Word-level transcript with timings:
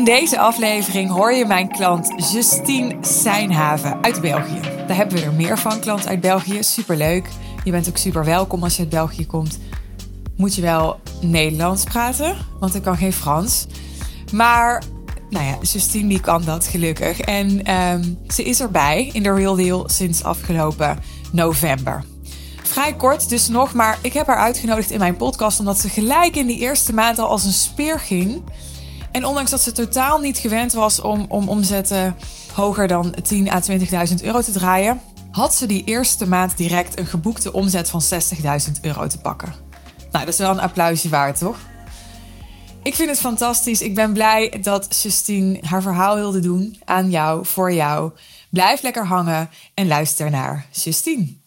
In 0.00 0.06
deze 0.06 0.38
aflevering 0.38 1.10
hoor 1.10 1.32
je 1.32 1.46
mijn 1.46 1.68
klant 1.68 2.30
Justine 2.32 2.96
Seinhaven 3.00 4.02
uit 4.02 4.20
België. 4.20 4.60
Daar 4.86 4.96
hebben 4.96 5.18
we 5.18 5.24
er 5.24 5.32
meer 5.32 5.58
van, 5.58 5.80
klant 5.80 6.06
uit 6.06 6.20
België. 6.20 6.62
Superleuk. 6.62 7.28
Je 7.64 7.70
bent 7.70 7.88
ook 7.88 7.96
super 7.96 8.24
welkom 8.24 8.62
als 8.62 8.76
je 8.76 8.80
uit 8.80 8.90
België 8.90 9.26
komt. 9.26 9.58
Moet 10.36 10.54
je 10.54 10.62
wel 10.62 11.00
Nederlands 11.20 11.84
praten, 11.84 12.36
want 12.60 12.74
ik 12.74 12.82
kan 12.82 12.96
geen 12.96 13.12
Frans. 13.12 13.66
Maar 14.32 14.82
nou 15.30 15.44
ja, 15.44 15.58
Justine 15.60 16.08
die 16.08 16.20
kan 16.20 16.44
dat 16.44 16.66
gelukkig. 16.66 17.20
En 17.20 17.64
ehm, 17.64 18.04
ze 18.28 18.42
is 18.42 18.60
erbij 18.60 19.10
in 19.12 19.22
de 19.22 19.34
Real 19.34 19.56
Deal 19.56 19.88
sinds 19.88 20.22
afgelopen 20.24 20.98
november. 21.32 22.04
Vrij 22.62 22.94
kort 22.94 23.28
dus 23.28 23.48
nog, 23.48 23.74
maar 23.74 23.98
ik 24.02 24.12
heb 24.12 24.26
haar 24.26 24.38
uitgenodigd 24.38 24.90
in 24.90 24.98
mijn 24.98 25.16
podcast 25.16 25.58
omdat 25.58 25.78
ze 25.78 25.88
gelijk 25.88 26.36
in 26.36 26.46
die 26.46 26.58
eerste 26.58 26.94
maand 26.94 27.18
al 27.18 27.28
als 27.28 27.44
een 27.44 27.52
speer 27.52 27.98
ging. 27.98 28.42
En 29.12 29.24
ondanks 29.24 29.50
dat 29.50 29.60
ze 29.60 29.72
totaal 29.72 30.18
niet 30.18 30.38
gewend 30.38 30.72
was 30.72 31.00
om, 31.00 31.26
om 31.28 31.48
omzetten 31.48 32.16
hoger 32.54 32.88
dan 32.88 33.14
10 33.22 33.50
à 33.50 33.60
20.000 33.70 34.14
euro 34.22 34.40
te 34.40 34.52
draaien, 34.52 35.00
had 35.30 35.54
ze 35.54 35.66
die 35.66 35.84
eerste 35.84 36.28
maand 36.28 36.56
direct 36.56 36.98
een 36.98 37.06
geboekte 37.06 37.52
omzet 37.52 37.90
van 37.90 38.02
60.000 38.02 38.80
euro 38.82 39.06
te 39.06 39.18
pakken. 39.18 39.54
Nou, 40.12 40.24
dat 40.24 40.34
is 40.34 40.40
wel 40.40 40.50
een 40.50 40.60
applausje 40.60 41.08
waard, 41.08 41.38
toch? 41.38 41.56
Ik 42.82 42.94
vind 42.94 43.08
het 43.08 43.20
fantastisch. 43.20 43.82
Ik 43.82 43.94
ben 43.94 44.12
blij 44.12 44.58
dat 44.62 45.00
Justine 45.02 45.58
haar 45.64 45.82
verhaal 45.82 46.14
wilde 46.14 46.40
doen 46.40 46.80
aan 46.84 47.10
jou, 47.10 47.46
voor 47.46 47.72
jou. 47.72 48.12
Blijf 48.50 48.82
lekker 48.82 49.06
hangen 49.06 49.50
en 49.74 49.86
luister 49.86 50.30
naar 50.30 50.66
Justine. 50.70 51.38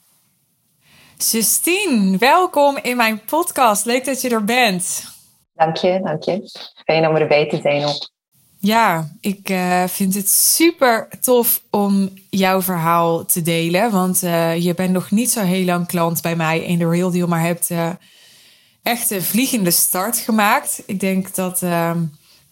Justine, 1.18 2.18
welkom 2.18 2.78
in 2.82 2.98
mijn 2.98 3.22
podcast. 3.26 3.86
Leuk 3.86 4.06
dat 4.06 4.22
je 4.22 4.30
er 4.30 4.44
bent. 4.44 5.13
Dank 5.54 5.78
je, 5.78 6.00
dank 6.04 6.24
je. 6.24 6.50
Fijn 6.86 7.08
om 7.08 7.16
erbij 7.16 7.50
te 7.50 7.60
zijn 7.62 7.86
ook. 7.86 8.12
Ja, 8.60 9.10
ik 9.20 9.50
uh, 9.50 9.84
vind 9.88 10.16
het 10.16 10.30
super 10.30 11.08
tof 11.22 11.62
om 11.70 12.10
jouw 12.30 12.62
verhaal 12.62 13.26
te 13.26 13.42
delen. 13.42 13.92
Want 13.92 14.24
uh, 14.24 14.64
je 14.64 14.74
bent 14.74 14.92
nog 14.92 15.12
niet 15.12 15.32
zo 15.32 15.42
heel 15.42 15.66
lang 15.66 15.88
klant 15.88 16.22
bij 16.22 16.36
mij 16.36 16.60
in 16.60 16.78
de 16.78 16.90
Real 16.90 17.12
Deal, 17.12 17.28
maar 17.28 17.42
hebt 17.42 17.70
uh, 17.70 17.90
echt 18.84 19.12
een 19.12 19.22
vliegende 19.22 19.72
start 19.72 20.18
gemaakt. 20.18 20.84
Ik 20.86 21.00
denk 21.00 21.36
dat 21.36 21.62
ehm, 21.62 22.00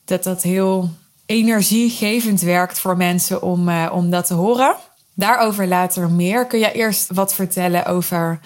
dat, 0.05 0.23
dat 0.23 0.41
heel 0.41 0.89
energiegevend 1.25 2.41
werkt 2.41 2.79
voor 2.79 2.97
mensen 2.97 3.41
om, 3.41 3.87
om 3.87 4.09
dat 4.09 4.25
te 4.25 4.33
horen. 4.33 4.75
Daarover 5.13 5.67
later 5.67 6.09
meer. 6.09 6.45
Kun 6.45 6.59
jij 6.59 6.73
eerst 6.73 7.11
wat 7.13 7.33
vertellen 7.33 7.85
over 7.85 8.39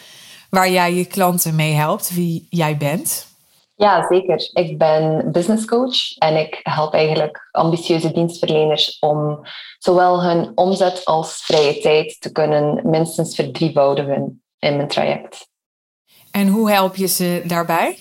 waar 0.49 0.69
jij 0.69 0.93
je 0.93 1.05
klanten 1.05 1.55
mee 1.55 1.73
helpt, 1.73 2.13
wie 2.13 2.47
jij 2.49 2.77
bent? 2.77 3.34
Ja, 3.75 4.07
zeker. 4.07 4.49
Ik 4.53 4.77
ben 4.77 5.31
business 5.31 5.65
coach 5.65 6.17
en 6.17 6.35
ik 6.37 6.59
help 6.63 6.93
eigenlijk 6.93 7.47
ambitieuze 7.51 8.11
dienstverleners 8.11 8.99
om 8.99 9.39
zowel 9.79 10.23
hun 10.23 10.51
omzet 10.55 11.05
als 11.05 11.35
vrije 11.43 11.79
tijd 11.79 12.21
te 12.21 12.31
kunnen 12.31 12.89
minstens 12.89 13.35
verdrievoudigen 13.35 14.43
in 14.59 14.75
mijn 14.75 14.87
traject. 14.87 15.47
En 16.31 16.47
hoe 16.47 16.71
help 16.71 16.95
je 16.95 17.07
ze 17.07 17.43
daarbij? 17.45 17.97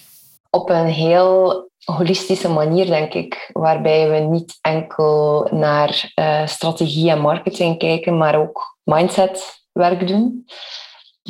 Op 0.51 0.71
een 0.71 0.87
heel 0.87 1.69
holistische 1.85 2.49
manier, 2.49 2.87
denk 2.87 3.13
ik, 3.15 3.51
waarbij 3.53 4.11
we 4.11 4.19
niet 4.19 4.59
enkel 4.61 5.49
naar 5.51 6.13
uh, 6.15 6.47
strategie 6.47 7.11
en 7.11 7.21
marketing 7.21 7.79
kijken, 7.79 8.17
maar 8.19 8.39
ook 8.39 8.79
mindsetwerk 8.83 10.07
doen. 10.07 10.47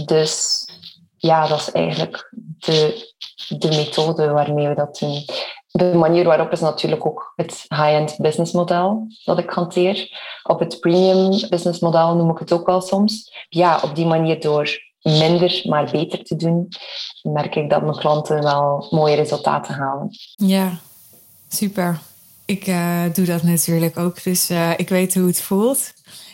Dus 0.04 0.64
ja, 1.16 1.46
dat 1.46 1.58
is 1.58 1.70
eigenlijk 1.70 2.30
de, 2.58 3.13
de 3.48 3.68
methode 3.68 4.28
waarmee 4.28 4.68
we 4.68 4.74
dat 4.74 4.98
doen. 4.98 5.24
De 5.66 5.94
manier 5.94 6.24
waarop 6.24 6.52
is 6.52 6.60
natuurlijk 6.60 7.06
ook 7.06 7.32
het 7.36 7.64
high-end 7.68 8.16
business 8.18 8.52
model 8.52 9.06
dat 9.24 9.38
ik 9.38 9.50
hanteer. 9.50 10.22
Op 10.42 10.58
het 10.58 10.80
premium 10.80 11.48
business 11.48 11.80
model 11.80 12.14
noem 12.14 12.30
ik 12.30 12.38
het 12.38 12.52
ook 12.52 12.66
wel 12.66 12.80
soms. 12.80 13.32
Ja, 13.48 13.80
op 13.82 13.94
die 13.94 14.06
manier 14.06 14.40
door 14.40 14.78
minder, 15.02 15.62
maar 15.64 15.90
beter 15.90 16.24
te 16.24 16.36
doen, 16.36 16.68
merk 17.22 17.54
ik 17.54 17.70
dat 17.70 17.82
mijn 17.82 17.98
klanten 17.98 18.42
wel 18.42 18.86
mooie 18.90 19.16
resultaten 19.16 19.74
halen. 19.74 20.08
Ja, 20.36 20.78
super. 21.48 21.98
Ik 22.44 22.66
uh, 22.66 23.02
doe 23.12 23.24
dat 23.24 23.42
natuurlijk 23.42 23.98
ook, 23.98 24.22
dus 24.22 24.50
uh, 24.50 24.70
ik 24.76 24.88
weet 24.88 25.14
hoe 25.14 25.26
het 25.26 25.40
voelt. 25.40 25.92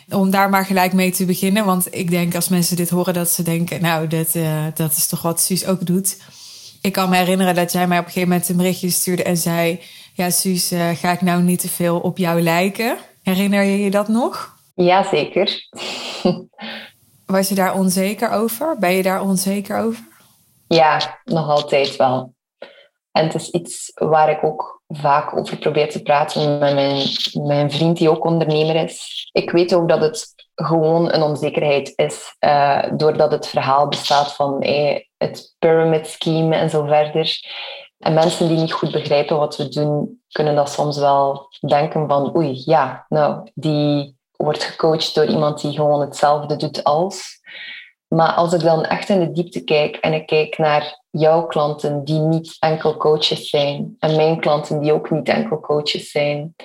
Om 0.09 0.29
daar 0.29 0.49
maar 0.49 0.65
gelijk 0.65 0.93
mee 0.93 1.11
te 1.11 1.25
beginnen, 1.25 1.65
want 1.65 1.95
ik 1.95 2.09
denk 2.09 2.35
als 2.35 2.49
mensen 2.49 2.75
dit 2.75 2.89
horen 2.89 3.13
dat 3.13 3.29
ze 3.29 3.43
denken, 3.43 3.81
nou, 3.81 4.07
dat, 4.07 4.35
uh, 4.35 4.65
dat 4.73 4.91
is 4.91 5.07
toch 5.07 5.21
wat 5.21 5.41
Suus 5.41 5.65
ook 5.65 5.85
doet. 5.85 6.17
Ik 6.81 6.91
kan 6.91 7.09
me 7.09 7.15
herinneren 7.15 7.55
dat 7.55 7.71
jij 7.71 7.87
mij 7.87 7.99
op 7.99 8.05
een 8.05 8.11
gegeven 8.11 8.29
moment 8.29 8.49
een 8.49 8.57
berichtje 8.57 8.89
stuurde 8.89 9.23
en 9.23 9.37
zei, 9.37 9.79
ja 10.13 10.29
Suus, 10.29 10.71
ga 10.93 11.11
ik 11.11 11.21
nou 11.21 11.41
niet 11.41 11.59
te 11.59 11.69
veel 11.69 11.99
op 11.99 12.17
jou 12.17 12.41
lijken? 12.41 12.97
Herinner 13.23 13.63
je 13.63 13.83
je 13.83 13.91
dat 13.91 14.07
nog? 14.07 14.55
Ja, 14.75 15.03
zeker. 15.03 15.67
Was 17.25 17.49
je 17.49 17.55
daar 17.55 17.75
onzeker 17.75 18.29
over? 18.31 18.79
Ben 18.79 18.91
je 18.91 19.03
daar 19.03 19.21
onzeker 19.21 19.77
over? 19.77 20.03
Ja, 20.67 21.19
nog 21.23 21.49
altijd 21.49 21.95
wel. 21.95 22.33
En 23.11 23.23
het 23.25 23.35
is 23.35 23.49
iets 23.49 23.91
waar 23.93 24.29
ik 24.29 24.43
ook 24.43 24.81
vaak 24.87 25.37
over 25.37 25.57
probeer 25.57 25.89
te 25.89 26.01
praten 26.01 26.59
met 26.59 26.73
mijn, 26.73 27.07
mijn 27.47 27.71
vriend 27.71 27.97
die 27.97 28.09
ook 28.09 28.25
ondernemer 28.25 28.75
is. 28.75 29.29
Ik 29.31 29.51
weet 29.51 29.73
ook 29.73 29.89
dat 29.89 30.01
het 30.01 30.33
gewoon 30.65 31.13
een 31.13 31.21
onzekerheid 31.21 31.93
is, 31.95 32.35
uh, 32.39 32.83
doordat 32.93 33.31
het 33.31 33.47
verhaal 33.47 33.87
bestaat 33.87 34.33
van 34.33 34.65
het 35.17 35.55
pyramid 35.59 36.07
scheme 36.07 36.55
en 36.55 36.69
zo 36.69 36.85
verder. 36.85 37.39
En 37.99 38.13
mensen 38.13 38.47
die 38.47 38.57
niet 38.57 38.73
goed 38.73 38.91
begrijpen 38.91 39.37
wat 39.37 39.57
we 39.57 39.69
doen, 39.69 40.21
kunnen 40.31 40.55
dat 40.55 40.71
soms 40.71 40.97
wel 40.97 41.47
denken 41.67 42.07
van 42.07 42.35
oei, 42.35 42.61
ja, 42.65 43.05
nou, 43.09 43.49
die 43.53 44.15
wordt 44.35 44.63
gecoacht 44.63 45.15
door 45.15 45.25
iemand 45.25 45.61
die 45.61 45.71
gewoon 45.71 46.01
hetzelfde 46.01 46.55
doet 46.55 46.83
als. 46.83 47.39
Maar 48.07 48.33
als 48.33 48.53
ik 48.53 48.59
dan 48.59 48.83
echt 48.83 49.09
in 49.09 49.19
de 49.19 49.31
diepte 49.31 49.63
kijk 49.63 49.95
en 49.95 50.13
ik 50.13 50.25
kijk 50.25 50.57
naar 50.57 51.01
jouw 51.09 51.45
klanten 51.45 52.03
die 52.03 52.19
niet 52.19 52.55
enkel 52.59 52.97
coaches 52.97 53.49
zijn 53.49 53.95
en 53.99 54.15
mijn 54.15 54.39
klanten 54.39 54.79
die 54.79 54.93
ook 54.93 55.09
niet 55.09 55.29
enkel 55.29 55.59
coaches 55.59 56.11
zijn. 56.11 56.55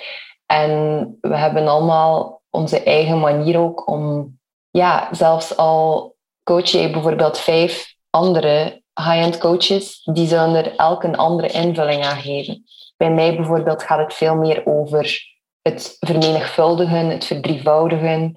En 0.46 1.18
we 1.20 1.36
hebben 1.36 1.68
allemaal 1.68 2.35
onze 2.56 2.82
eigen 2.82 3.18
manier 3.18 3.58
ook 3.58 3.88
om, 3.88 4.34
ja, 4.70 5.08
zelfs 5.12 5.56
al 5.56 6.16
coach 6.42 6.68
je 6.68 6.90
bijvoorbeeld 6.90 7.38
vijf 7.38 7.94
andere 8.10 8.82
high-end 8.94 9.38
coaches, 9.38 10.00
die 10.04 10.26
zullen 10.28 10.54
er 10.54 10.76
elk 10.76 11.02
een 11.02 11.16
andere 11.16 11.48
invulling 11.48 12.04
aan 12.04 12.20
geven. 12.20 12.64
Bij 12.96 13.10
mij 13.10 13.36
bijvoorbeeld 13.36 13.82
gaat 13.82 13.98
het 13.98 14.14
veel 14.14 14.34
meer 14.34 14.66
over 14.66 15.34
het 15.62 15.96
vermenigvuldigen, 16.00 17.08
het 17.08 17.24
verdrievoudigen. 17.24 18.34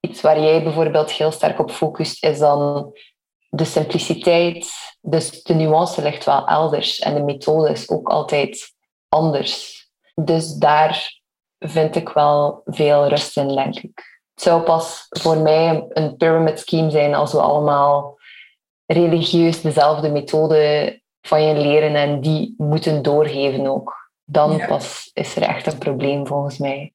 Iets 0.00 0.20
waar 0.20 0.40
jij 0.40 0.62
bijvoorbeeld 0.62 1.10
heel 1.10 1.30
sterk 1.30 1.58
op 1.58 1.70
focust, 1.70 2.24
is 2.24 2.38
dan 2.38 2.92
de 3.48 3.64
simpliciteit. 3.64 4.68
Dus 5.00 5.42
de 5.42 5.54
nuance 5.54 6.02
ligt 6.02 6.24
wel 6.24 6.46
elders 6.46 6.98
en 6.98 7.14
de 7.14 7.22
methode 7.22 7.70
is 7.70 7.88
ook 7.88 8.08
altijd 8.08 8.74
anders. 9.08 9.84
Dus 10.14 10.54
daar 10.54 11.20
vind 11.58 11.96
ik 11.96 12.08
wel 12.08 12.62
veel 12.64 13.08
rust 13.08 13.36
in, 13.36 13.48
denk 13.48 13.76
ik. 13.76 14.14
Het 14.34 14.44
zou 14.44 14.62
pas 14.62 15.06
voor 15.08 15.36
mij 15.36 15.86
een 15.88 16.16
pyramid 16.16 16.58
scheme 16.58 16.90
zijn 16.90 17.14
als 17.14 17.32
we 17.32 17.40
allemaal 17.40 18.18
religieus 18.86 19.60
dezelfde 19.60 20.10
methode 20.10 21.00
van 21.20 21.42
je 21.42 21.54
leren 21.54 21.94
en 21.94 22.20
die 22.20 22.54
moeten 22.56 23.02
doorgeven 23.02 23.66
ook 23.66 24.06
dan 24.26 24.62
pas 24.66 25.10
is 25.12 25.36
er 25.36 25.42
echt 25.42 25.66
een 25.66 25.78
probleem 25.78 26.26
volgens 26.26 26.58
mij. 26.58 26.92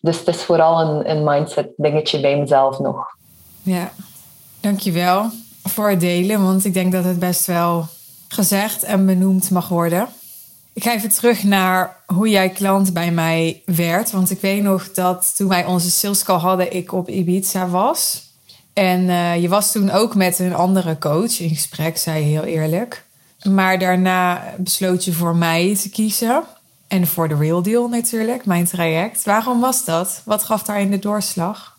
Dus 0.00 0.18
het 0.18 0.28
is 0.28 0.42
vooral 0.42 0.80
een, 0.80 1.10
een 1.10 1.24
mindset 1.24 1.68
dingetje 1.76 2.20
bij 2.20 2.38
mezelf 2.38 2.78
nog. 2.78 3.16
Ja, 3.62 3.92
dankjewel 4.60 5.30
voor 5.62 5.90
het 5.90 6.00
delen, 6.00 6.42
want 6.44 6.64
ik 6.64 6.74
denk 6.74 6.92
dat 6.92 7.04
het 7.04 7.18
best 7.18 7.46
wel 7.46 7.86
gezegd 8.28 8.82
en 8.82 9.06
benoemd 9.06 9.50
mag 9.50 9.68
worden. 9.68 10.08
Ik 10.78 10.84
ga 10.84 10.94
even 10.94 11.08
terug 11.08 11.42
naar 11.42 11.96
hoe 12.06 12.28
jij 12.28 12.48
klant 12.48 12.92
bij 12.92 13.10
mij 13.10 13.62
werd. 13.64 14.10
Want 14.10 14.30
ik 14.30 14.40
weet 14.40 14.62
nog 14.62 14.92
dat 14.92 15.36
toen 15.36 15.48
wij 15.48 15.64
onze 15.64 15.90
sales 15.90 16.24
call 16.24 16.38
hadden, 16.38 16.72
ik 16.72 16.92
op 16.92 17.08
Ibiza 17.08 17.68
was. 17.68 18.22
En 18.72 19.00
uh, 19.00 19.42
je 19.42 19.48
was 19.48 19.72
toen 19.72 19.90
ook 19.90 20.14
met 20.14 20.38
een 20.38 20.54
andere 20.54 20.98
coach 20.98 21.40
in 21.40 21.48
gesprek, 21.48 21.96
zei 21.96 22.24
je 22.24 22.30
heel 22.30 22.42
eerlijk. 22.42 23.04
Maar 23.42 23.78
daarna 23.78 24.42
besloot 24.58 25.04
je 25.04 25.12
voor 25.12 25.36
mij 25.36 25.76
te 25.76 25.90
kiezen. 25.90 26.42
En 26.88 27.06
voor 27.06 27.28
de 27.28 27.36
Real 27.36 27.62
Deal 27.62 27.88
natuurlijk, 27.88 28.44
mijn 28.44 28.64
traject. 28.64 29.24
Waarom 29.24 29.60
was 29.60 29.84
dat? 29.84 30.22
Wat 30.24 30.42
gaf 30.42 30.62
daarin 30.62 30.90
de 30.90 30.98
doorslag? 30.98 31.76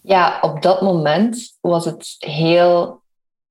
Ja, 0.00 0.38
op 0.40 0.62
dat 0.62 0.80
moment 0.80 1.56
was 1.60 1.84
het 1.84 2.16
heel... 2.18 3.00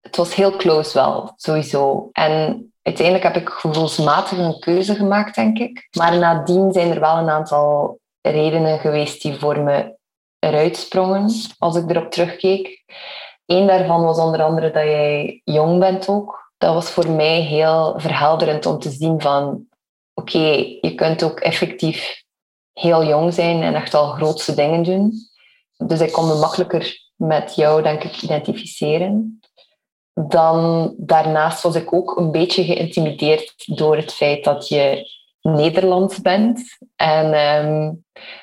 Het 0.02 0.16
was 0.16 0.36
heel 0.36 0.56
close 0.56 0.94
wel, 0.94 1.34
sowieso. 1.36 2.10
En 2.12 2.64
uiteindelijk 2.90 3.24
heb 3.24 3.36
ik 3.36 3.50
gevoelsmatig 3.50 4.38
een 4.38 4.60
keuze 4.60 4.96
gemaakt, 4.96 5.36
denk 5.36 5.58
ik. 5.60 5.88
Maar 5.98 6.18
nadien 6.18 6.72
zijn 6.72 6.92
er 6.92 7.00
wel 7.00 7.18
een 7.18 7.30
aantal 7.30 8.00
redenen 8.22 8.80
geweest 8.80 9.22
die 9.22 9.40
voor 9.40 9.60
me 9.60 9.98
eruit 10.40 10.78
sprongen, 10.78 11.32
als 11.58 11.76
ik 11.76 11.90
erop 11.90 12.12
terugkeek. 12.12 12.84
Eén 13.46 13.68
daarvan 13.68 14.04
was 14.04 14.18
onder 14.18 14.44
andere 14.44 14.72
dat 14.72 14.84
jij 14.84 15.42
jong 15.44 15.80
bent 15.80 16.10
ook. 16.10 16.52
Dat 16.58 16.74
was 16.74 16.90
voor 16.90 17.10
mij 17.10 17.42
heel 17.42 17.94
verhelderend 18.00 18.66
om 18.66 18.80
te 18.80 18.90
zien 18.90 19.22
van 19.22 19.66
oké, 20.14 20.48
je 20.82 20.94
kunt 20.96 21.24
ook 21.24 21.40
effectief 21.40 22.24
heel 22.74 23.06
jong 23.06 23.34
zijn 23.34 23.62
en 23.62 23.76
echt 23.76 23.94
al 23.94 24.12
grootste 24.12 24.54
dingen 24.54 24.84
doen. 24.84 25.14
Dus 25.78 26.00
ik 26.00 26.12
kon 26.12 26.28
me 26.28 26.36
makkelijker 26.36 26.98
met 27.16 27.56
jou, 27.56 27.82
denk 27.82 28.04
ik, 28.04 28.22
identificeren. 28.22 29.40
Dan 30.28 30.94
daarnaast 30.98 31.64
was 31.64 31.76
ik 31.76 31.94
ook 31.94 32.18
een 32.18 32.32
beetje 32.32 32.64
geïntimideerd 32.64 33.78
door 33.78 33.96
het 33.96 34.14
feit 34.14 34.44
dat 34.44 34.68
je 34.68 35.10
Nederlands 35.42 36.22
bent 36.22 36.78
en 36.96 37.34
ehm, 37.34 37.92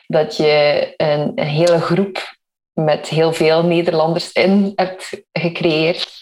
dat 0.06 0.37
je 0.37 0.94
een, 0.96 1.32
een, 1.34 1.46
hele 1.46 1.81
groep 1.81 2.37
met 2.73 3.08
heel 3.08 3.32
veel 3.32 3.62
Nederlanders 3.64 4.32
in 4.32 4.73
hebt 4.75 5.23
gecreëerd. 5.32 6.14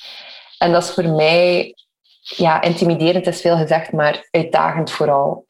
En 0.59 0.73
dat 0.73 0.83
is 0.83 0.91
voor 0.91 1.09
mij, 1.09 1.75
ja, 2.21 2.63
intimiderend 2.63 3.27
is 3.27 3.41
veel 3.41 3.57
gezegd, 3.57 3.93
maar 3.93 4.29
uitdagend 4.31 4.91
vooral 4.91 5.47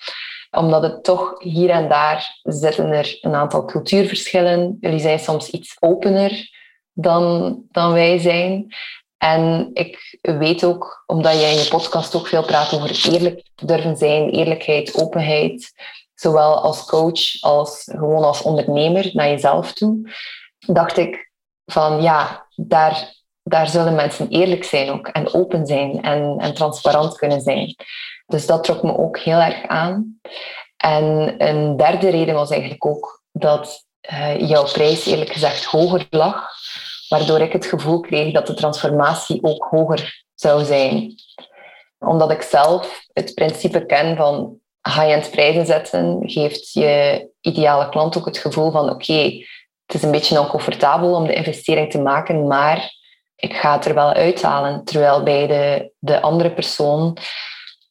omdat 0.50 0.82
het 0.82 1.04
toch 1.04 1.34
hier 1.38 1.70
en 1.70 1.88
daar 1.88 2.40
zitten 2.42 2.90
er 2.90 3.18
een 3.20 3.34
aantal 3.34 3.64
cultuurverschillen. 3.64 4.76
Jullie 4.80 4.98
zijn 4.98 5.18
soms 5.18 5.50
iets 5.50 5.76
opener 5.80 6.50
dan, 6.92 7.58
dan 7.70 7.92
wij 7.92 8.18
zijn. 8.18 8.74
En 9.24 9.70
ik 9.72 10.18
weet 10.20 10.64
ook, 10.64 11.02
omdat 11.06 11.32
jij 11.32 11.50
in 11.52 11.58
je 11.58 11.68
podcast 11.68 12.14
ook 12.14 12.26
veel 12.26 12.44
praat 12.44 12.72
over 12.72 13.12
eerlijk 13.12 13.42
durven 13.54 13.96
zijn, 13.96 14.30
eerlijkheid, 14.30 14.94
openheid, 14.94 15.72
zowel 16.14 16.60
als 16.60 16.84
coach 16.84 17.40
als 17.40 17.82
gewoon 17.84 18.24
als 18.24 18.42
ondernemer 18.42 19.10
naar 19.12 19.28
jezelf 19.28 19.72
toe, 19.72 20.10
dacht 20.58 20.96
ik 20.96 21.30
van 21.64 22.02
ja, 22.02 22.46
daar, 22.54 23.14
daar 23.42 23.68
zullen 23.68 23.94
mensen 23.94 24.28
eerlijk 24.28 24.64
zijn 24.64 24.90
ook 24.90 25.08
en 25.08 25.34
open 25.34 25.66
zijn 25.66 26.02
en, 26.02 26.36
en 26.38 26.54
transparant 26.54 27.16
kunnen 27.16 27.40
zijn. 27.40 27.74
Dus 28.26 28.46
dat 28.46 28.64
trok 28.64 28.82
me 28.82 28.98
ook 28.98 29.18
heel 29.18 29.38
erg 29.38 29.66
aan. 29.66 30.20
En 30.76 31.34
een 31.38 31.76
derde 31.76 32.08
reden 32.08 32.34
was 32.34 32.50
eigenlijk 32.50 32.86
ook 32.86 33.22
dat 33.32 33.84
uh, 34.12 34.48
jouw 34.48 34.64
prijs 34.64 35.06
eerlijk 35.06 35.32
gezegd 35.32 35.64
hoger 35.64 36.06
lag, 36.10 36.48
waardoor 37.08 37.40
ik 37.40 37.52
het 37.52 37.66
gevoel 37.66 38.00
kreeg 38.00 38.32
dat 38.32 38.46
de 38.46 38.54
transformatie 38.54 39.42
ook 39.42 39.66
hoger 39.70 40.24
zou 40.34 40.64
zijn. 40.64 41.14
Omdat 41.98 42.30
ik 42.30 42.42
zelf 42.42 43.06
het 43.12 43.34
principe 43.34 43.86
ken 43.86 44.16
van 44.16 44.58
high-end 44.82 45.30
prijzen 45.30 45.66
zetten, 45.66 46.18
geeft 46.22 46.72
je 46.72 47.28
ideale 47.40 47.88
klant 47.88 48.18
ook 48.18 48.24
het 48.24 48.38
gevoel 48.38 48.70
van 48.70 48.90
oké, 48.90 49.44
het 49.86 49.96
is 49.96 50.02
een 50.02 50.10
beetje 50.10 50.40
oncomfortabel 50.40 51.14
om 51.14 51.26
de 51.26 51.34
investering 51.34 51.90
te 51.90 52.00
maken, 52.00 52.46
maar 52.46 52.92
ik 53.36 53.54
ga 53.54 53.72
het 53.72 53.84
er 53.84 53.94
wel 53.94 54.12
uithalen. 54.12 54.84
Terwijl 54.84 55.22
bij 55.22 55.46
de, 55.46 55.92
de 55.98 56.20
andere 56.20 56.52
persoon 56.52 57.16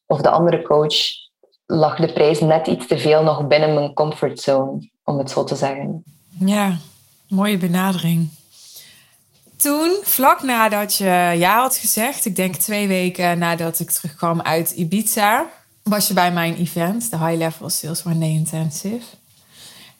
of 0.06 0.20
de 0.20 0.30
andere 0.30 0.62
coach 0.62 0.94
lag 1.66 1.96
de 1.96 2.12
prijs 2.12 2.40
net 2.40 2.66
iets 2.66 2.86
te 2.86 2.98
veel 2.98 3.22
nog 3.22 3.46
binnen 3.46 3.74
mijn 3.74 3.94
comfortzone, 3.94 4.90
om 5.04 5.18
het 5.18 5.30
zo 5.30 5.44
te 5.44 5.54
zeggen. 5.54 6.04
Ja, 6.38 6.76
mooie 7.28 7.56
benadering. 7.56 8.28
Toen, 9.56 9.96
vlak 10.02 10.42
nadat 10.42 10.96
je 10.96 11.34
ja 11.36 11.60
had 11.60 11.76
gezegd, 11.76 12.24
ik 12.24 12.36
denk 12.36 12.54
twee 12.54 12.88
weken 12.88 13.38
nadat 13.38 13.80
ik 13.80 13.90
terugkwam 13.90 14.40
uit 14.40 14.70
Ibiza, 14.70 15.46
was 15.82 16.08
je 16.08 16.14
bij 16.14 16.32
mijn 16.32 16.56
event, 16.56 17.10
de 17.10 17.18
High 17.18 17.36
Level 17.36 17.70
Sales 17.70 18.04
One 18.04 18.28
Intensive. 18.28 19.04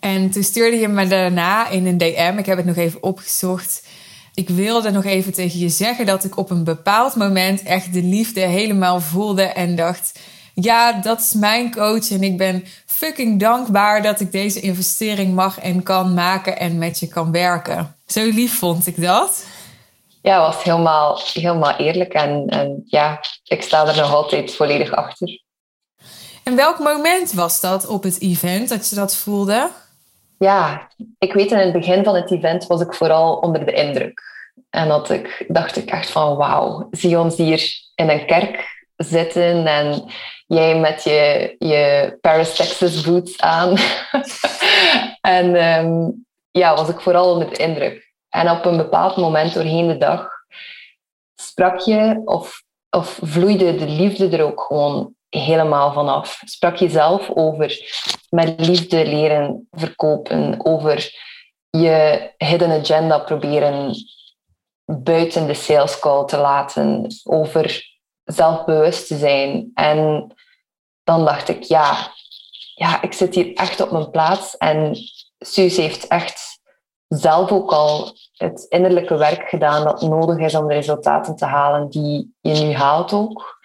En 0.01 0.31
toen 0.31 0.43
stuurde 0.43 0.77
je 0.77 0.89
me 0.89 1.07
daarna 1.07 1.69
in 1.69 1.87
een 1.87 1.99
DM, 1.99 2.35
ik 2.39 2.47
heb 2.47 2.57
het 2.57 2.67
nog 2.67 2.77
even 2.77 3.03
opgezocht. 3.03 3.87
Ik 4.35 4.49
wilde 4.49 4.91
nog 4.91 5.05
even 5.05 5.33
tegen 5.33 5.59
je 5.59 5.69
zeggen 5.69 6.07
dat 6.07 6.25
ik 6.25 6.37
op 6.37 6.51
een 6.51 6.65
bepaald 6.65 7.15
moment 7.15 7.63
echt 7.63 7.93
de 7.93 8.03
liefde 8.03 8.41
helemaal 8.41 9.01
voelde 9.01 9.43
en 9.43 9.77
dacht: 9.77 10.19
ja, 10.55 10.93
dat 10.93 11.21
is 11.21 11.33
mijn 11.33 11.71
coach 11.71 12.11
en 12.11 12.23
ik 12.23 12.37
ben 12.37 12.65
fucking 12.87 13.41
dankbaar 13.41 14.03
dat 14.03 14.21
ik 14.21 14.33
deze 14.33 14.61
investering 14.61 15.35
mag 15.35 15.61
en 15.61 15.83
kan 15.83 16.15
maken 16.15 16.59
en 16.59 16.79
met 16.79 16.99
je 16.99 17.09
kan 17.09 17.31
werken. 17.31 17.97
Zo 18.15 18.25
lief 18.25 18.59
vond 18.59 18.87
ik 18.87 19.03
dat. 19.03 19.47
Ja, 20.23 20.41
was 20.41 20.63
helemaal, 20.63 21.21
helemaal 21.33 21.77
eerlijk 21.77 22.13
en, 22.13 22.47
en 22.47 22.83
ja, 22.87 23.21
ik 23.45 23.63
sta 23.63 23.87
er 23.87 23.97
nog 23.97 24.15
altijd 24.15 24.55
volledig 24.55 24.91
achter. 24.91 25.43
En 26.45 26.57
welk 26.57 26.79
moment 26.79 27.33
was 27.33 27.61
dat 27.61 27.87
op 27.87 28.03
het 28.03 28.21
event 28.21 28.69
dat 28.69 28.89
je 28.89 28.95
dat 28.95 29.17
voelde? 29.17 29.71
Ja, 30.39 30.89
ik 31.19 31.33
weet 31.33 31.51
in 31.51 31.59
het 31.59 31.73
begin 31.73 32.05
van 32.05 32.15
het 32.15 32.31
event 32.31 32.67
was 32.67 32.81
ik 32.81 32.95
vooral 32.95 33.35
onder 33.35 33.67
de 33.67 33.73
indruk. 33.73 34.23
En 34.71 34.89
dat 34.89 35.11
ik, 35.11 35.45
dacht 35.49 35.77
ik 35.77 35.91
echt 35.91 36.11
van 36.11 36.37
wauw, 36.37 36.89
zie 36.91 37.19
ons 37.19 37.37
hier 37.37 37.73
in 37.95 38.11
een 38.11 38.27
kerk 38.27 38.87
zitten 38.97 39.67
en 39.67 40.05
jij 40.47 40.79
met 40.79 41.03
je, 41.03 41.55
je 41.59 42.17
Paris, 42.21 42.55
Texas 42.55 43.01
boots 43.01 43.41
aan. 43.41 43.77
en 45.21 45.55
ehm, 45.55 46.11
ja, 46.51 46.75
was 46.75 46.89
ik 46.89 47.01
vooral 47.01 47.33
onder 47.33 47.51
de 47.51 47.57
indruk. 47.57 48.04
En 48.35 48.51
op 48.51 48.65
een 48.65 48.77
bepaald 48.77 49.17
moment 49.17 49.55
doorheen 49.55 49.89
de 49.89 49.99
dag 49.99 50.29
sprak 51.35 51.81
je 51.81 52.23
of, 52.25 52.63
of 52.91 53.19
vloeide 53.23 53.75
de 53.75 53.89
liefde 53.89 54.29
er 54.29 54.45
ook 54.45 54.61
gewoon 54.61 55.15
helemaal 55.29 55.93
vanaf. 55.93 56.41
Sprak 56.45 56.77
je 56.77 56.89
zelf 56.89 57.31
over 57.31 57.79
met 58.29 58.61
liefde 58.61 59.07
leren 59.07 59.69
verkopen, 59.71 60.67
over 60.67 61.11
je 61.71 62.31
hidden 62.37 62.71
agenda 62.71 63.19
proberen 63.19 63.95
buiten 64.85 65.47
de 65.47 65.55
sales 65.55 65.99
call 65.99 66.25
te 66.25 66.37
laten, 66.37 67.07
over 67.25 67.85
zelfbewust 68.25 69.07
te 69.07 69.17
zijn. 69.17 69.71
En 69.75 70.33
dan 71.05 71.25
dacht 71.25 71.49
ik, 71.49 71.63
ja, 71.63 72.13
ja, 72.75 73.03
ik 73.03 73.13
zit 73.13 73.35
hier 73.35 73.55
echt 73.55 73.81
op 73.81 73.91
mijn 73.91 74.11
plaats. 74.11 74.57
En 74.57 74.97
Suus 75.39 75.77
heeft 75.77 76.07
echt 76.07 76.54
zelf 77.17 77.53
ook 77.53 77.73
al 77.73 78.17
het 78.33 78.67
innerlijke 78.69 79.17
werk 79.17 79.49
gedaan 79.49 79.85
dat 79.85 80.01
nodig 80.01 80.39
is 80.39 80.55
om 80.55 80.69
de 80.69 80.75
resultaten 80.75 81.37
te 81.37 81.45
halen 81.45 81.89
die 81.89 82.35
je 82.41 82.53
nu 82.53 82.73
haalt 82.75 83.13
ook. 83.13 83.59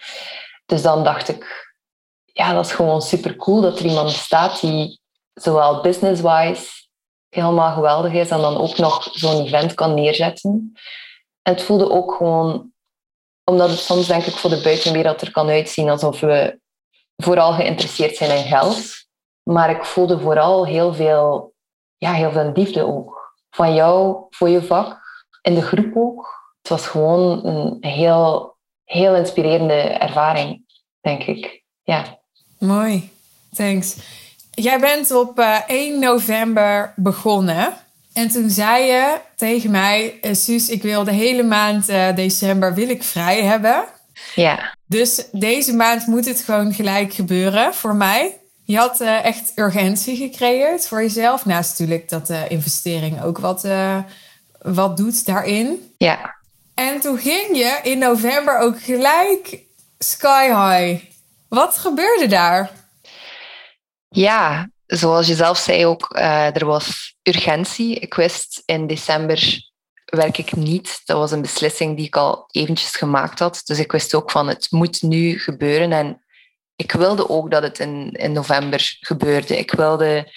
Dus 0.66 0.82
dan 0.82 1.04
dacht 1.04 1.28
ik, 1.28 1.72
ja, 2.24 2.52
dat 2.52 2.64
is 2.64 2.72
gewoon 2.72 3.02
super 3.02 3.36
cool 3.36 3.60
dat 3.60 3.78
er 3.78 3.84
iemand 3.84 4.06
bestaat 4.06 4.60
die 4.60 5.00
zowel 5.34 5.82
business-wise 5.82 6.88
helemaal 7.28 7.74
geweldig 7.74 8.12
is 8.12 8.30
en 8.30 8.40
dan 8.40 8.56
ook 8.56 8.76
nog 8.76 9.08
zo'n 9.12 9.44
event 9.44 9.74
kan 9.74 9.94
neerzetten. 9.94 10.72
En 11.42 11.52
het 11.52 11.62
voelde 11.62 11.90
ook 11.90 12.14
gewoon, 12.14 12.72
omdat 13.44 13.70
het 13.70 13.78
soms 13.78 14.06
denk 14.06 14.24
ik 14.24 14.34
voor 14.34 14.50
de 14.50 14.62
buitenwereld 14.62 15.20
er 15.20 15.30
kan 15.30 15.48
uitzien 15.48 15.90
alsof 15.90 16.20
we 16.20 16.60
vooral 17.16 17.52
geïnteresseerd 17.52 18.16
zijn 18.16 18.38
in 18.38 18.44
geld. 18.44 19.06
Maar 19.42 19.70
ik 19.70 19.84
voelde 19.84 20.18
vooral 20.18 20.66
heel 20.66 20.94
veel, 20.94 21.54
ja, 21.96 22.12
heel 22.12 22.30
veel 22.30 22.52
liefde 22.54 22.84
ook. 22.84 23.19
Van 23.50 23.74
jou 23.74 24.24
voor 24.30 24.48
je 24.48 24.62
vak, 24.62 25.00
in 25.42 25.54
de 25.54 25.62
groep 25.62 25.96
ook. 25.96 26.38
Het 26.58 26.68
was 26.70 26.86
gewoon 26.86 27.46
een 27.46 27.76
heel, 27.80 28.56
heel 28.84 29.14
inspirerende 29.14 29.74
ervaring, 29.74 30.64
denk 31.00 31.22
ik. 31.22 31.62
Ja. 31.82 32.18
Mooi, 32.58 33.12
thanks. 33.52 33.96
Jij 34.50 34.78
bent 34.78 35.10
op 35.10 35.38
1 35.38 35.92
eh, 35.94 35.98
november 35.98 36.92
begonnen. 36.96 37.74
En 38.12 38.28
toen 38.28 38.50
zei 38.50 38.84
je 38.84 39.20
tegen 39.36 39.70
mij, 39.70 40.18
uh, 40.22 40.34
Suus, 40.34 40.68
ik 40.68 40.82
wil 40.82 41.04
de 41.04 41.12
hele 41.12 41.42
maand 41.42 41.90
uh, 41.90 42.14
december 42.14 42.74
wil 42.74 42.88
ik 42.88 43.02
vrij 43.02 43.42
hebben. 43.42 43.84
Ja. 44.34 44.76
Dus 44.86 45.26
deze 45.32 45.74
maand 45.74 46.06
moet 46.06 46.24
het 46.24 46.40
gewoon 46.40 46.72
gelijk 46.72 47.12
gebeuren 47.12 47.74
voor 47.74 47.94
mij. 47.94 48.39
Je 48.70 48.76
had 48.76 49.00
uh, 49.00 49.24
echt 49.24 49.52
urgentie 49.54 50.16
gecreëerd 50.16 50.86
voor 50.86 51.02
jezelf. 51.02 51.44
Naast 51.44 51.70
natuurlijk 51.70 52.08
dat 52.08 52.26
de 52.26 52.46
investering 52.48 53.22
ook 53.22 53.38
wat, 53.38 53.64
uh, 53.64 53.98
wat 54.58 54.96
doet 54.96 55.26
daarin. 55.26 55.92
Ja. 55.98 56.36
En 56.74 57.00
toen 57.00 57.18
ging 57.18 57.56
je 57.56 57.80
in 57.82 57.98
november 57.98 58.58
ook 58.58 58.82
gelijk 58.82 59.58
sky 59.98 60.46
high. 60.46 61.04
Wat 61.48 61.78
gebeurde 61.78 62.26
daar? 62.26 62.70
Ja, 64.08 64.70
zoals 64.86 65.26
je 65.26 65.34
zelf 65.34 65.58
zei 65.58 65.86
ook, 65.86 66.16
uh, 66.16 66.56
er 66.56 66.66
was 66.66 67.16
urgentie. 67.22 67.94
Ik 67.94 68.14
wist 68.14 68.62
in 68.66 68.86
december 68.86 69.68
werk 70.04 70.38
ik 70.38 70.56
niet. 70.56 71.00
Dat 71.04 71.16
was 71.16 71.32
een 71.32 71.42
beslissing 71.42 71.96
die 71.96 72.06
ik 72.06 72.16
al 72.16 72.44
eventjes 72.50 72.96
gemaakt 72.96 73.38
had. 73.38 73.60
Dus 73.64 73.78
ik 73.78 73.92
wist 73.92 74.14
ook 74.14 74.30
van 74.30 74.48
het 74.48 74.66
moet 74.70 75.02
nu 75.02 75.38
gebeuren. 75.38 75.92
En 75.92 76.22
ik 76.80 76.92
wilde 76.92 77.28
ook 77.28 77.50
dat 77.50 77.62
het 77.62 77.78
in, 77.78 78.10
in 78.12 78.32
november 78.32 78.96
gebeurde. 79.00 79.58
Ik 79.58 79.70
wilde, 79.70 80.32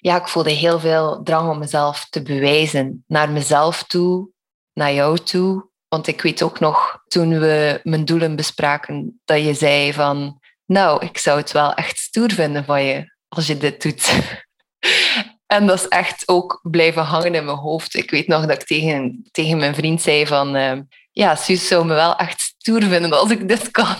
ja, 0.00 0.16
ik 0.16 0.28
voelde 0.28 0.50
heel 0.50 0.80
veel 0.80 1.22
drang 1.22 1.50
om 1.50 1.58
mezelf 1.58 2.06
te 2.10 2.22
bewijzen. 2.22 3.04
Naar 3.06 3.30
mezelf 3.30 3.82
toe, 3.82 4.28
naar 4.72 4.92
jou 4.92 5.18
toe. 5.18 5.70
Want 5.88 6.06
ik 6.06 6.22
weet 6.22 6.42
ook 6.42 6.60
nog, 6.60 7.02
toen 7.08 7.38
we 7.38 7.80
mijn 7.82 8.04
doelen 8.04 8.36
bespraken, 8.36 9.20
dat 9.24 9.44
je 9.44 9.54
zei 9.54 9.92
van, 9.92 10.40
nou, 10.66 11.04
ik 11.04 11.18
zou 11.18 11.38
het 11.38 11.52
wel 11.52 11.74
echt 11.74 11.98
stoer 11.98 12.30
vinden 12.30 12.64
van 12.64 12.84
je 12.84 13.14
als 13.28 13.46
je 13.46 13.56
dit 13.56 13.82
doet. 13.82 14.10
En 15.46 15.66
dat 15.66 15.78
is 15.78 15.88
echt 15.88 16.28
ook 16.28 16.60
blijven 16.62 17.02
hangen 17.02 17.34
in 17.34 17.44
mijn 17.44 17.56
hoofd. 17.56 17.94
Ik 17.94 18.10
weet 18.10 18.26
nog 18.26 18.46
dat 18.46 18.60
ik 18.60 18.66
tegen, 18.66 19.28
tegen 19.30 19.58
mijn 19.58 19.74
vriend 19.74 20.02
zei 20.02 20.26
van... 20.26 20.56
Uh, 20.56 20.78
ja, 21.10 21.34
Suus 21.34 21.66
zou 21.66 21.86
me 21.86 21.94
wel 21.94 22.16
echt 22.16 22.40
stoer 22.40 22.82
vinden 22.82 23.12
als 23.12 23.30
ik 23.30 23.48
dit 23.48 23.70
kan. 23.70 23.96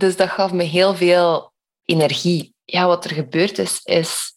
Dus 0.00 0.16
dat 0.16 0.28
gaf 0.28 0.52
me 0.52 0.62
heel 0.62 0.94
veel 0.94 1.52
energie. 1.84 2.54
ja, 2.64 2.86
wat 2.86 3.04
er 3.04 3.10
gebeurd 3.10 3.58
is, 3.58 3.80
is 3.82 4.34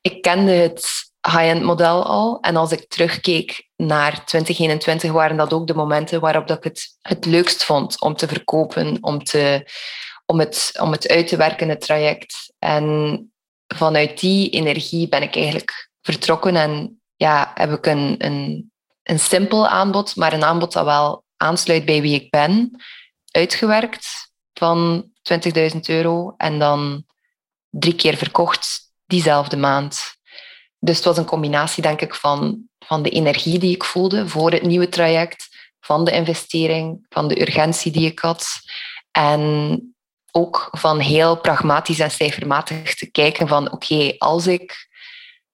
ik 0.00 0.22
kende 0.22 0.52
het 0.52 1.10
high-end 1.28 1.62
model 1.62 2.04
al. 2.04 2.40
En 2.40 2.56
als 2.56 2.72
ik 2.72 2.88
terugkeek 2.88 3.68
naar 3.76 4.24
2021, 4.24 5.12
waren 5.12 5.36
dat 5.36 5.52
ook 5.52 5.66
de 5.66 5.74
momenten 5.74 6.20
waarop 6.20 6.50
ik 6.50 6.64
het 6.64 6.96
het 7.02 7.24
leukst 7.24 7.64
vond 7.64 8.00
om 8.00 8.16
te 8.16 8.28
verkopen, 8.28 8.98
om, 9.00 9.24
te, 9.24 9.70
om, 10.26 10.38
het, 10.38 10.72
om 10.80 10.92
het 10.92 11.08
uit 11.08 11.26
te 11.26 11.36
werken, 11.36 11.68
het 11.68 11.80
traject. 11.80 12.52
En 12.58 13.32
vanuit 13.74 14.20
die 14.20 14.50
energie 14.50 15.08
ben 15.08 15.22
ik 15.22 15.36
eigenlijk 15.36 15.90
vertrokken 16.02 16.56
en 16.56 17.00
ja, 17.16 17.52
heb 17.54 17.72
ik 17.72 17.86
een, 17.86 18.14
een, 18.18 18.72
een 19.02 19.20
simpel 19.20 19.68
aanbod, 19.68 20.16
maar 20.16 20.32
een 20.32 20.44
aanbod 20.44 20.72
dat 20.72 20.84
wel 20.84 21.24
aansluit 21.36 21.84
bij 21.84 22.00
wie 22.00 22.14
ik 22.14 22.30
ben, 22.30 22.70
uitgewerkt 23.30 24.26
van 24.58 25.10
20.000 25.74 25.78
euro 25.86 26.34
en 26.36 26.58
dan 26.58 27.04
drie 27.70 27.94
keer 27.94 28.16
verkocht 28.16 28.92
diezelfde 29.06 29.56
maand. 29.56 30.16
Dus 30.78 30.96
het 30.96 31.04
was 31.04 31.16
een 31.16 31.24
combinatie, 31.24 31.82
denk 31.82 32.00
ik, 32.00 32.14
van, 32.14 32.68
van 32.78 33.02
de 33.02 33.10
energie 33.10 33.58
die 33.58 33.74
ik 33.74 33.84
voelde 33.84 34.28
voor 34.28 34.50
het 34.50 34.62
nieuwe 34.62 34.88
traject, 34.88 35.48
van 35.80 36.04
de 36.04 36.10
investering, 36.10 37.06
van 37.08 37.28
de 37.28 37.40
urgentie 37.40 37.92
die 37.92 38.10
ik 38.10 38.18
had. 38.18 38.46
En 39.10 39.94
ook 40.32 40.68
van 40.70 40.98
heel 40.98 41.40
pragmatisch 41.40 41.98
en 41.98 42.10
cijfermatig 42.10 42.94
te 42.94 43.10
kijken 43.10 43.48
van 43.48 43.72
oké, 43.72 44.14
als 44.18 44.46
ik 44.46 44.88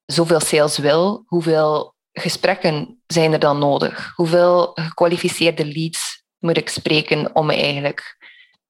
zoveel 0.05 0.39
sales 0.39 0.77
wil, 0.77 1.23
hoeveel 1.25 1.95
gesprekken 2.11 3.01
zijn 3.07 3.33
er 3.33 3.39
dan 3.39 3.59
nodig? 3.59 4.11
Hoeveel 4.15 4.71
gekwalificeerde 4.73 5.65
leads 5.65 6.23
moet 6.39 6.57
ik 6.57 6.69
spreken 6.69 7.35
om 7.35 7.45
me 7.45 7.53
eigenlijk 7.53 8.22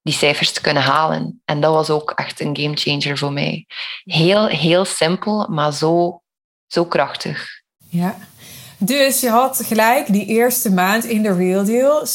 die 0.03 0.13
cijfers 0.13 0.51
te 0.51 0.61
kunnen 0.61 0.83
halen? 0.83 1.41
En 1.45 1.61
dat 1.61 1.73
was 1.73 1.89
ook 1.89 2.11
echt 2.11 2.39
een 2.39 2.57
game 2.57 2.75
changer 2.75 3.17
voor 3.17 3.33
mij. 3.33 3.65
Heel, 4.03 4.47
heel 4.47 4.85
simpel, 4.85 5.47
maar 5.49 5.73
zo, 5.73 6.21
zo 6.67 6.85
krachtig. 6.85 7.47
Ja. 7.89 8.17
Dus 8.77 9.19
je 9.19 9.29
had 9.29 9.61
gelijk 9.65 10.11
die 10.11 10.25
eerste 10.25 10.71
maand 10.71 11.05
in 11.05 11.23
de 11.23 11.33
Real 11.33 11.65
Deal 11.65 12.07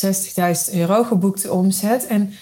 60.000 0.70 0.74
euro 0.74 1.04
geboekte 1.04 1.52
omzet. 1.52 2.06
En 2.06 2.34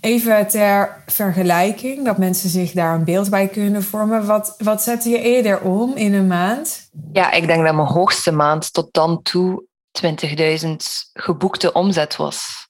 Even 0.00 0.48
ter 0.48 1.02
vergelijking, 1.06 2.04
dat 2.04 2.18
mensen 2.18 2.48
zich 2.48 2.72
daar 2.72 2.94
een 2.94 3.04
beeld 3.04 3.30
bij 3.30 3.48
kunnen 3.48 3.82
vormen. 3.82 4.26
Wat, 4.26 4.54
wat 4.58 4.82
zette 4.82 5.08
je 5.08 5.18
eerder 5.18 5.60
om 5.60 5.96
in 5.96 6.14
een 6.14 6.26
maand? 6.26 6.88
Ja, 7.12 7.32
ik 7.32 7.46
denk 7.46 7.64
dat 7.64 7.74
mijn 7.74 7.86
hoogste 7.86 8.32
maand 8.32 8.72
tot 8.72 8.92
dan 8.92 9.22
toe 9.22 9.64
20.000 10.06 10.74
geboekte 11.12 11.72
omzet 11.72 12.16
was. 12.16 12.68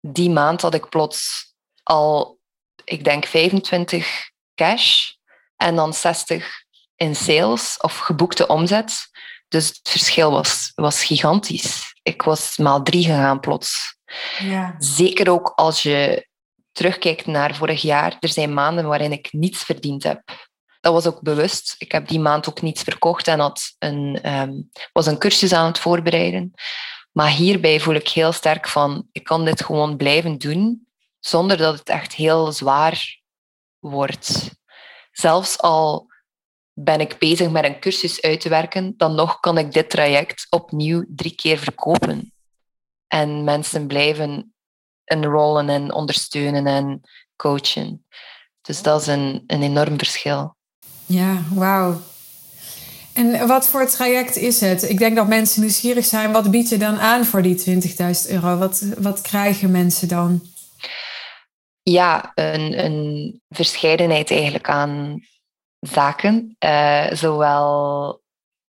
Die 0.00 0.30
maand 0.30 0.60
had 0.60 0.74
ik 0.74 0.88
plots 0.88 1.53
al, 1.84 2.38
ik 2.84 3.04
denk 3.04 3.26
25 3.26 4.30
cash 4.54 5.10
en 5.56 5.76
dan 5.76 5.94
60 5.94 6.62
in 6.96 7.16
sales 7.16 7.76
of 7.80 7.98
geboekte 7.98 8.46
omzet. 8.46 9.08
Dus 9.48 9.68
het 9.68 9.88
verschil 9.88 10.30
was, 10.30 10.72
was 10.74 11.04
gigantisch. 11.04 11.94
Ik 12.02 12.22
was 12.22 12.56
maal 12.56 12.82
drie 12.82 13.04
gegaan 13.04 13.40
plots. 13.40 13.96
Ja. 14.38 14.74
Zeker 14.78 15.30
ook 15.30 15.52
als 15.54 15.82
je 15.82 16.28
terugkijkt 16.72 17.26
naar 17.26 17.54
vorig 17.54 17.82
jaar, 17.82 18.16
er 18.20 18.28
zijn 18.28 18.54
maanden 18.54 18.86
waarin 18.86 19.12
ik 19.12 19.32
niets 19.32 19.62
verdiend 19.62 20.02
heb. 20.02 20.22
Dat 20.80 20.92
was 20.92 21.06
ook 21.06 21.22
bewust. 21.22 21.74
Ik 21.78 21.92
heb 21.92 22.08
die 22.08 22.20
maand 22.20 22.48
ook 22.48 22.62
niets 22.62 22.82
verkocht 22.82 23.28
en 23.28 23.38
had 23.40 23.74
een, 23.78 24.32
um, 24.32 24.70
was 24.92 25.06
een 25.06 25.18
cursus 25.18 25.52
aan 25.52 25.66
het 25.66 25.78
voorbereiden. 25.78 26.52
Maar 27.12 27.30
hierbij 27.30 27.80
voel 27.80 27.94
ik 27.94 28.08
heel 28.08 28.32
sterk 28.32 28.68
van, 28.68 29.08
ik 29.12 29.24
kan 29.24 29.44
dit 29.44 29.64
gewoon 29.64 29.96
blijven 29.96 30.38
doen, 30.38 30.86
zonder 31.26 31.56
dat 31.56 31.78
het 31.78 31.88
echt 31.88 32.14
heel 32.14 32.52
zwaar 32.52 33.20
wordt. 33.78 34.50
Zelfs 35.12 35.58
al 35.58 36.12
ben 36.72 37.00
ik 37.00 37.18
bezig 37.18 37.50
met 37.50 37.64
een 37.64 37.80
cursus 37.80 38.22
uit 38.22 38.40
te 38.40 38.48
werken, 38.48 38.94
dan 38.96 39.14
nog 39.14 39.40
kan 39.40 39.58
ik 39.58 39.72
dit 39.72 39.90
traject 39.90 40.46
opnieuw 40.50 41.04
drie 41.08 41.34
keer 41.34 41.58
verkopen. 41.58 42.32
En 43.06 43.44
mensen 43.44 43.86
blijven 43.86 44.54
enrollen 45.04 45.68
en 45.68 45.92
ondersteunen 45.92 46.66
en 46.66 47.00
coachen. 47.36 48.06
Dus 48.60 48.82
dat 48.82 49.00
is 49.00 49.06
een, 49.06 49.44
een 49.46 49.62
enorm 49.62 49.98
verschil. 49.98 50.56
Ja, 51.06 51.42
wauw. 51.52 52.00
En 53.12 53.46
wat 53.46 53.66
voor 53.66 53.86
traject 53.86 54.36
is 54.36 54.60
het? 54.60 54.82
Ik 54.82 54.98
denk 54.98 55.16
dat 55.16 55.28
mensen 55.28 55.60
nieuwsgierig 55.60 56.04
zijn. 56.04 56.32
Wat 56.32 56.50
bied 56.50 56.68
je 56.68 56.76
dan 56.76 56.98
aan 56.98 57.24
voor 57.24 57.42
die 57.42 57.82
20.000 58.26 58.30
euro? 58.30 58.56
Wat, 58.56 58.84
wat 58.98 59.20
krijgen 59.20 59.70
mensen 59.70 60.08
dan? 60.08 60.53
Ja, 61.90 62.32
een, 62.34 62.84
een 62.84 63.40
verscheidenheid 63.48 64.30
eigenlijk 64.30 64.68
aan 64.68 65.20
zaken. 65.80 66.56
Uh, 66.64 67.12
zowel 67.12 68.22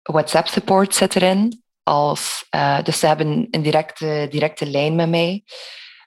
WhatsApp 0.02 0.48
support 0.48 0.94
zit 0.94 1.16
erin, 1.16 1.62
als, 1.82 2.46
uh, 2.54 2.82
dus 2.82 2.98
ze 2.98 3.06
hebben 3.06 3.48
een 3.50 3.62
directe, 3.62 4.26
directe 4.30 4.66
lijn 4.66 4.94
met 4.94 5.08
mij. 5.08 5.44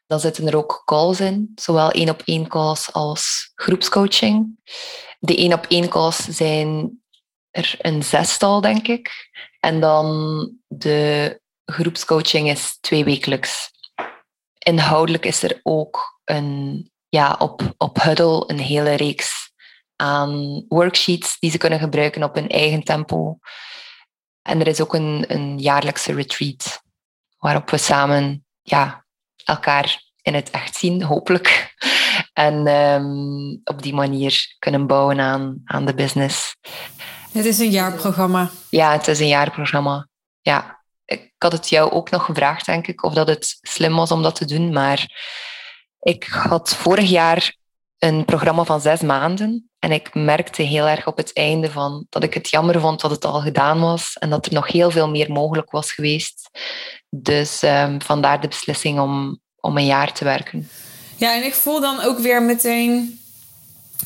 Dan 0.07 0.19
zitten 0.19 0.47
er 0.47 0.57
ook 0.57 0.81
calls 0.85 1.19
in, 1.19 1.51
zowel 1.55 1.91
één 1.91 2.09
op 2.09 2.21
één 2.25 2.47
calls 2.47 2.93
als 2.93 3.51
groepscoaching. 3.55 4.59
De 5.19 5.35
één 5.35 5.53
op 5.53 5.65
één 5.67 5.89
calls 5.89 6.17
zijn 6.17 7.01
er 7.51 7.75
een 7.77 8.03
zestal, 8.03 8.61
denk 8.61 8.87
ik. 8.87 9.29
En 9.59 9.79
dan 9.79 10.51
de 10.67 11.39
groepscoaching 11.65 12.49
is 12.49 12.77
twee 12.81 13.03
wekelijks. 13.03 13.71
Inhoudelijk 14.57 15.25
is 15.25 15.43
er 15.43 15.59
ook 15.63 16.19
een, 16.23 16.89
ja, 17.09 17.35
op, 17.39 17.73
op 17.77 18.01
Huddle 18.01 18.43
een 18.47 18.59
hele 18.59 18.93
reeks 18.93 19.51
aan 19.95 20.65
worksheets 20.67 21.39
die 21.39 21.51
ze 21.51 21.57
kunnen 21.57 21.79
gebruiken 21.79 22.23
op 22.23 22.35
hun 22.35 22.49
eigen 22.49 22.83
tempo. 22.83 23.37
En 24.41 24.59
er 24.59 24.67
is 24.67 24.81
ook 24.81 24.93
een, 24.93 25.25
een 25.27 25.59
jaarlijkse 25.59 26.13
retreat 26.13 26.83
waarop 27.37 27.69
we 27.69 27.77
samen 27.77 28.45
ja, 28.61 29.05
elkaar 29.43 30.03
in 30.21 30.33
het 30.33 30.49
echt 30.49 30.75
zien, 30.75 31.03
hopelijk. 31.03 31.73
En 32.33 32.67
um, 32.67 33.61
op 33.63 33.81
die 33.81 33.93
manier 33.93 34.55
kunnen 34.59 34.87
bouwen 34.87 35.19
aan, 35.19 35.61
aan 35.65 35.85
de 35.85 35.93
business. 35.93 36.55
Het 37.31 37.45
is 37.45 37.59
een 37.59 37.69
jaarprogramma. 37.69 38.49
Ja, 38.69 38.91
het 38.91 39.07
is 39.07 39.19
een 39.19 39.27
jaarprogramma. 39.27 40.07
Ja, 40.41 40.83
ik 41.05 41.33
had 41.37 41.51
het 41.51 41.69
jou 41.69 41.91
ook 41.91 42.09
nog 42.09 42.25
gevraagd, 42.25 42.65
denk 42.65 42.87
ik, 42.87 43.03
of 43.03 43.13
dat 43.13 43.27
het 43.27 43.57
slim 43.61 43.95
was 43.95 44.11
om 44.11 44.21
dat 44.21 44.35
te 44.35 44.45
doen. 44.45 44.73
Maar 44.73 45.07
ik 46.05 46.23
had 46.23 46.75
vorig 46.75 47.09
jaar 47.09 47.55
een 47.99 48.25
programma 48.25 48.63
van 48.63 48.81
zes 48.81 49.01
maanden. 49.01 49.69
En 49.79 49.91
ik 49.91 50.13
merkte 50.13 50.61
heel 50.61 50.87
erg 50.87 51.07
op 51.07 51.17
het 51.17 51.33
einde 51.33 51.71
van 51.71 52.05
dat 52.09 52.23
ik 52.23 52.33
het 52.33 52.49
jammer 52.49 52.79
vond 52.79 53.01
dat 53.01 53.11
het 53.11 53.25
al 53.25 53.41
gedaan 53.41 53.79
was 53.79 54.17
en 54.19 54.29
dat 54.29 54.45
er 54.45 54.53
nog 54.53 54.67
heel 54.67 54.91
veel 54.91 55.09
meer 55.09 55.31
mogelijk 55.31 55.71
was 55.71 55.91
geweest. 55.91 56.49
Dus 57.09 57.63
um, 57.63 58.01
vandaar 58.01 58.41
de 58.41 58.47
beslissing 58.47 58.99
om, 58.99 59.39
om 59.59 59.77
een 59.77 59.85
jaar 59.85 60.13
te 60.13 60.23
werken. 60.23 60.69
Ja, 61.15 61.35
en 61.35 61.45
ik 61.45 61.53
voel 61.53 61.81
dan 61.81 62.01
ook 62.01 62.19
weer 62.19 62.41
meteen. 62.43 63.19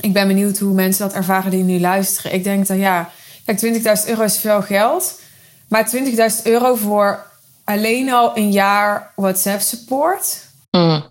Ik 0.01 0.13
ben 0.13 0.27
benieuwd 0.27 0.57
hoe 0.57 0.73
mensen 0.73 1.07
dat 1.07 1.15
ervaren 1.15 1.51
die 1.51 1.63
nu 1.63 1.79
luisteren. 1.79 2.33
Ik 2.33 2.43
denk 2.43 2.67
dan 2.67 2.77
ja, 2.77 3.11
kijk, 3.45 3.61
20.000 4.03 4.07
euro 4.07 4.23
is 4.23 4.37
veel 4.37 4.61
geld. 4.61 5.19
Maar 5.67 5.91
20.000 5.95 6.43
euro 6.43 6.75
voor 6.75 7.25
alleen 7.63 8.11
al 8.11 8.37
een 8.37 8.51
jaar 8.51 9.11
WhatsApp 9.15 9.61
support. 9.61 10.47
Mm. 10.71 11.03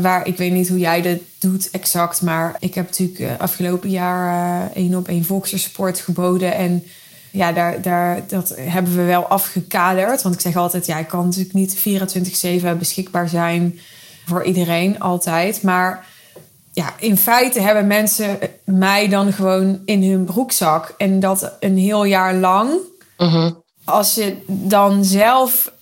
Waar 0.00 0.26
ik 0.26 0.36
weet 0.36 0.52
niet 0.52 0.68
hoe 0.68 0.78
jij 0.78 1.02
dat 1.02 1.18
doet 1.38 1.70
exact. 1.70 2.22
Maar 2.22 2.56
ik 2.58 2.74
heb 2.74 2.86
natuurlijk 2.86 3.18
uh, 3.18 3.38
afgelopen 3.38 3.90
jaar 3.90 4.60
uh, 4.60 4.76
één 4.76 4.94
op 4.94 5.08
één 5.08 5.24
Volkser 5.24 5.58
support 5.58 5.98
geboden. 5.98 6.54
En 6.54 6.84
ja, 7.30 7.52
daar, 7.52 7.82
daar, 7.82 8.22
dat 8.28 8.54
hebben 8.56 8.96
we 8.96 9.02
wel 9.02 9.26
afgekaderd. 9.26 10.22
Want 10.22 10.34
ik 10.34 10.40
zeg 10.40 10.56
altijd, 10.56 10.86
ja, 10.86 10.98
ik 10.98 11.08
kan 11.08 11.24
natuurlijk 11.24 11.54
niet 11.54 11.76
24-7 12.74 12.78
beschikbaar 12.78 13.28
zijn 13.28 13.78
voor 14.26 14.44
iedereen 14.44 15.00
altijd. 15.00 15.62
Maar 15.62 16.06
ja, 16.72 16.94
in 16.98 17.16
feite 17.16 17.60
hebben 17.60 17.86
mensen 17.86 18.38
mij 18.64 19.08
dan 19.08 19.32
gewoon 19.32 19.80
in 19.84 20.02
hun 20.02 20.24
broekzak. 20.24 20.94
En 20.96 21.20
dat 21.20 21.52
een 21.60 21.76
heel 21.76 22.04
jaar 22.04 22.34
lang. 22.34 22.70
Mhm. 23.18 23.50
Als 23.84 24.14
je 24.14 24.36
dan 24.46 25.04
zelf, 25.04 25.72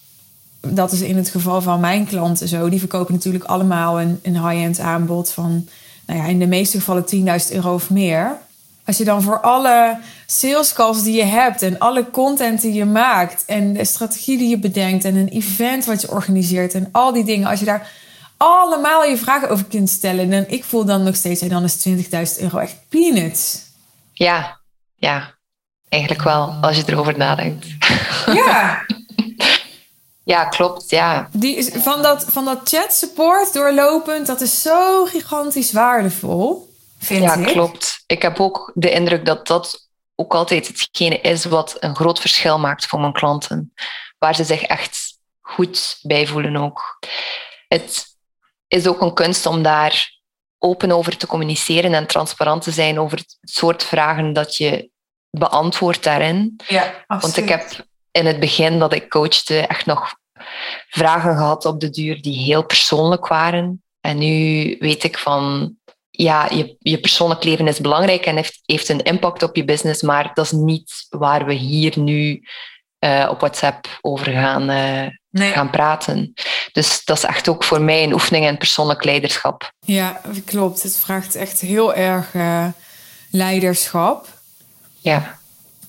dat 0.61 0.93
is 0.93 1.01
in 1.01 1.17
het 1.17 1.29
geval 1.29 1.63
van 1.63 1.81
mijn 1.81 2.07
klanten 2.07 2.49
zo, 2.49 2.69
die 2.69 2.79
verkopen 2.79 3.15
natuurlijk 3.15 3.45
allemaal 3.45 4.01
een, 4.01 4.21
een 4.23 4.49
high-end 4.49 4.79
aanbod 4.81 5.31
van, 5.31 5.69
nou 6.07 6.19
ja, 6.19 6.27
in 6.27 6.39
de 6.39 6.47
meeste 6.47 6.79
gevallen 6.79 7.05
10.000 7.51 7.55
euro 7.55 7.75
of 7.75 7.91
meer. 7.91 8.37
Als 8.85 8.97
je 8.97 9.05
dan 9.05 9.23
voor 9.23 9.41
alle 9.41 9.99
sales 10.27 10.73
calls 10.73 11.03
die 11.03 11.17
je 11.17 11.25
hebt 11.25 11.63
en 11.63 11.79
alle 11.79 12.11
content 12.11 12.61
die 12.61 12.73
je 12.73 12.85
maakt 12.85 13.45
en 13.45 13.73
de 13.73 13.85
strategie 13.85 14.39
die 14.39 14.49
je 14.49 14.59
bedenkt 14.59 15.05
en 15.05 15.17
een 15.17 15.29
event 15.29 15.85
wat 15.85 16.01
je 16.01 16.11
organiseert 16.11 16.75
en 16.75 16.89
al 16.93 17.13
die 17.13 17.25
dingen, 17.25 17.49
als 17.49 17.59
je 17.59 17.65
daar 17.65 17.91
allemaal 18.37 19.05
je 19.05 19.17
vragen 19.17 19.51
over 19.51 19.65
kunt 19.65 19.91
stellen, 19.91 20.31
dan 20.31 20.45
ik 20.49 20.65
voel 20.65 20.85
dan 20.85 21.03
nog 21.03 21.17
steeds, 21.17 21.41
en 21.41 21.49
dan 21.49 21.65
is 21.65 21.89
20.000 21.89 22.43
euro 22.43 22.59
echt 22.59 22.77
peanuts. 22.89 23.61
Ja, 24.13 24.59
ja, 24.97 25.35
eigenlijk 25.89 26.23
wel, 26.23 26.49
als 26.61 26.77
je 26.77 26.83
erover 26.87 27.19
nadenkt. 27.19 27.67
Ja. 28.27 28.85
ja, 30.29 30.45
klopt, 30.45 30.91
ja. 30.91 31.29
Die 31.33 31.81
van, 31.81 32.03
dat, 32.03 32.25
van 32.29 32.45
dat 32.45 32.69
chat 32.69 32.93
support 32.93 33.53
doorlopend, 33.53 34.27
dat 34.27 34.41
is 34.41 34.63
zo 34.63 35.05
gigantisch 35.05 35.73
waardevol. 35.73 36.75
vind 36.99 37.23
ja, 37.23 37.35
ik. 37.35 37.47
klopt. 37.47 38.03
Ik 38.07 38.23
heb 38.23 38.41
ook 38.41 38.73
de 38.75 38.91
indruk 38.91 39.25
dat 39.25 39.47
dat 39.47 39.89
ook 40.15 40.35
altijd 40.35 40.67
hetgene 40.67 41.21
is 41.21 41.45
wat 41.45 41.77
een 41.81 41.97
groot 41.97 42.21
verschil 42.21 42.59
maakt 42.59 42.87
voor 42.87 43.01
mijn 43.01 43.13
klanten. 43.13 43.73
Waar 44.19 44.35
ze 44.35 44.45
zich 44.45 44.63
echt 44.63 45.19
goed 45.41 45.99
bij 46.03 46.27
voelen 46.27 46.57
ook. 46.57 46.99
Het 47.69 48.05
is 48.67 48.87
ook 48.87 49.01
een 49.01 49.15
kunst 49.15 49.47
om 49.47 49.63
daar 49.63 50.21
open 50.59 50.93
over 50.93 51.17
te 51.17 51.27
communiceren 51.27 51.95
en 51.95 52.07
transparant 52.07 52.63
te 52.63 52.71
zijn 52.71 53.01
over 53.01 53.19
het 53.19 53.39
soort 53.41 53.85
vragen 53.85 54.33
dat 54.33 54.57
je 54.57 54.91
beantwoordt 55.31 56.03
daarin. 56.03 56.61
Ja, 56.67 57.05
Want 57.07 57.37
ik 57.37 57.49
heb 57.49 57.87
in 58.11 58.27
het 58.27 58.41
begin 58.41 58.79
dat 58.79 58.93
ik 58.93 59.09
coachte 59.09 59.61
echt 59.61 59.87
nog 59.87 60.18
vragen 60.89 61.37
gehad 61.37 61.65
op 61.65 61.81
de 61.81 61.91
duur 61.91 62.23
die 62.23 62.37
heel 62.37 62.65
persoonlijk 62.65 63.27
waren. 63.27 63.83
En 64.01 64.19
nu 64.19 64.77
weet 64.79 65.05
ik 65.05 65.19
van, 65.19 65.75
ja, 66.11 66.49
je, 66.51 66.77
je 66.79 67.01
persoonlijk 67.01 67.45
leven 67.45 67.67
is 67.67 67.81
belangrijk 67.81 68.27
en 68.27 68.37
heeft, 68.37 68.61
heeft 68.65 68.89
een 68.89 69.03
impact 69.03 69.43
op 69.43 69.57
je 69.57 69.65
business, 69.65 70.03
maar 70.03 70.31
dat 70.35 70.45
is 70.45 70.53
niet 70.53 71.07
waar 71.09 71.47
we 71.47 71.53
hier 71.53 71.99
nu 71.99 72.43
uh, 73.05 73.27
op 73.31 73.41
WhatsApp 73.41 73.99
over 74.01 74.33
gaan, 74.33 74.71
uh, 74.71 75.07
nee. 75.31 75.53
gaan 75.53 75.71
praten. 75.71 76.33
Dus 76.73 77.05
dat 77.05 77.17
is 77.17 77.25
echt 77.25 77.49
ook 77.49 77.65
voor 77.65 77.81
mij 77.81 78.03
een 78.03 78.13
oefening 78.13 78.47
in 78.47 78.59
persoonlijk 78.59 79.05
leiderschap. 79.05 79.73
Ja, 79.81 80.21
klopt. 80.45 80.83
Het 80.83 80.97
vraagt 80.97 81.35
echt 81.35 81.61
heel 81.61 81.95
erg 81.95 82.35
uh, 82.35 82.67
leiderschap. 83.31 84.29
Ja. 85.01 85.39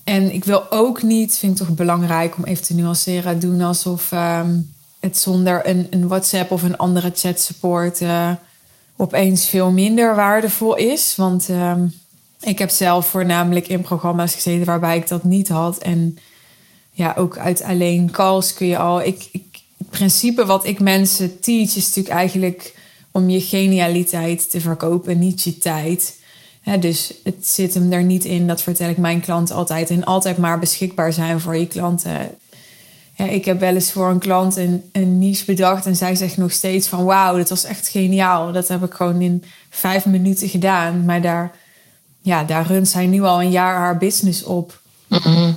En 0.04 0.32
ik 0.32 0.44
wil 0.44 0.70
ook 0.70 1.02
niet, 1.02 1.38
vind 1.38 1.60
ik 1.60 1.66
toch 1.66 1.76
belangrijk 1.76 2.36
om 2.36 2.44
even 2.44 2.64
te 2.64 2.74
nuanceren, 2.74 3.40
doen 3.40 3.60
alsof 3.60 4.12
um, 4.12 4.72
het 5.00 5.18
zonder 5.18 5.68
een, 5.68 5.86
een, 5.90 6.08
WhatsApp 6.08 6.50
of 6.50 6.62
een 6.62 6.76
andere 6.76 7.10
chat 7.14 7.40
support 7.40 8.00
opeens 8.96 9.48
veel 9.48 9.70
minder 9.70 10.14
waardevol 10.14 10.76
is. 10.76 11.16
Want 11.16 11.48
um, 11.48 11.92
ik 12.40 12.58
heb 12.58 12.70
zelf 12.70 13.06
voornamelijk 13.06 13.68
in 13.68 13.80
programma's 13.80 14.34
gezeten 14.34 14.66
waarbij 14.66 14.96
ik 14.96 15.08
dat 15.08 15.24
niet 15.24 15.48
had. 15.48 15.78
En 15.78 16.18
ja, 16.90 17.14
ook 17.16 17.38
uit 17.38 17.62
alleen 17.62 18.10
calls 18.10 18.54
kun 18.54 18.66
je 18.66 18.78
al. 18.78 19.02
Ik, 19.02 19.28
ik, 19.32 19.44
het 19.78 19.90
principe 19.90 20.46
wat 20.46 20.66
ik 20.66 20.80
mensen 20.80 21.40
teach 21.40 21.76
is 21.76 21.86
natuurlijk 21.86 22.14
eigenlijk 22.14 22.74
om 23.10 23.30
je 23.30 23.40
genialiteit 23.40 24.50
te 24.50 24.60
verkopen, 24.60 25.18
niet 25.18 25.42
je 25.42 25.58
tijd. 25.58 26.18
He, 26.60 26.78
dus 26.78 27.14
het 27.24 27.46
zit 27.46 27.74
hem 27.74 27.92
er 27.92 28.02
niet 28.02 28.24
in, 28.24 28.46
dat 28.46 28.62
vertel 28.62 28.88
ik 28.88 28.96
mijn 28.96 29.20
klanten 29.20 29.54
altijd. 29.54 29.90
En 29.90 30.04
altijd 30.04 30.36
maar 30.36 30.58
beschikbaar 30.58 31.12
zijn 31.12 31.40
voor 31.40 31.56
je 31.56 31.66
klanten. 31.66 32.30
Ja, 33.14 33.24
ik 33.24 33.44
heb 33.44 33.60
wel 33.60 33.74
eens 33.74 33.92
voor 33.92 34.08
een 34.08 34.18
klant 34.18 34.56
een, 34.56 34.90
een 34.92 35.18
niche 35.18 35.44
bedacht 35.44 35.86
en 35.86 35.96
zij 35.96 36.14
zegt 36.14 36.36
nog 36.36 36.52
steeds 36.52 36.88
van 36.88 37.04
wauw, 37.04 37.36
dat 37.36 37.48
was 37.48 37.64
echt 37.64 37.88
geniaal. 37.88 38.52
Dat 38.52 38.68
heb 38.68 38.84
ik 38.84 38.94
gewoon 38.94 39.20
in 39.20 39.44
vijf 39.70 40.06
minuten 40.06 40.48
gedaan. 40.48 41.04
Maar 41.04 41.22
daar, 41.22 41.54
ja, 42.20 42.44
daar 42.44 42.66
runt 42.66 42.88
zij 42.88 43.06
nu 43.06 43.22
al 43.22 43.42
een 43.42 43.50
jaar 43.50 43.76
haar 43.76 43.98
business 43.98 44.44
op. 44.44 44.80
Mm-hmm. 45.08 45.56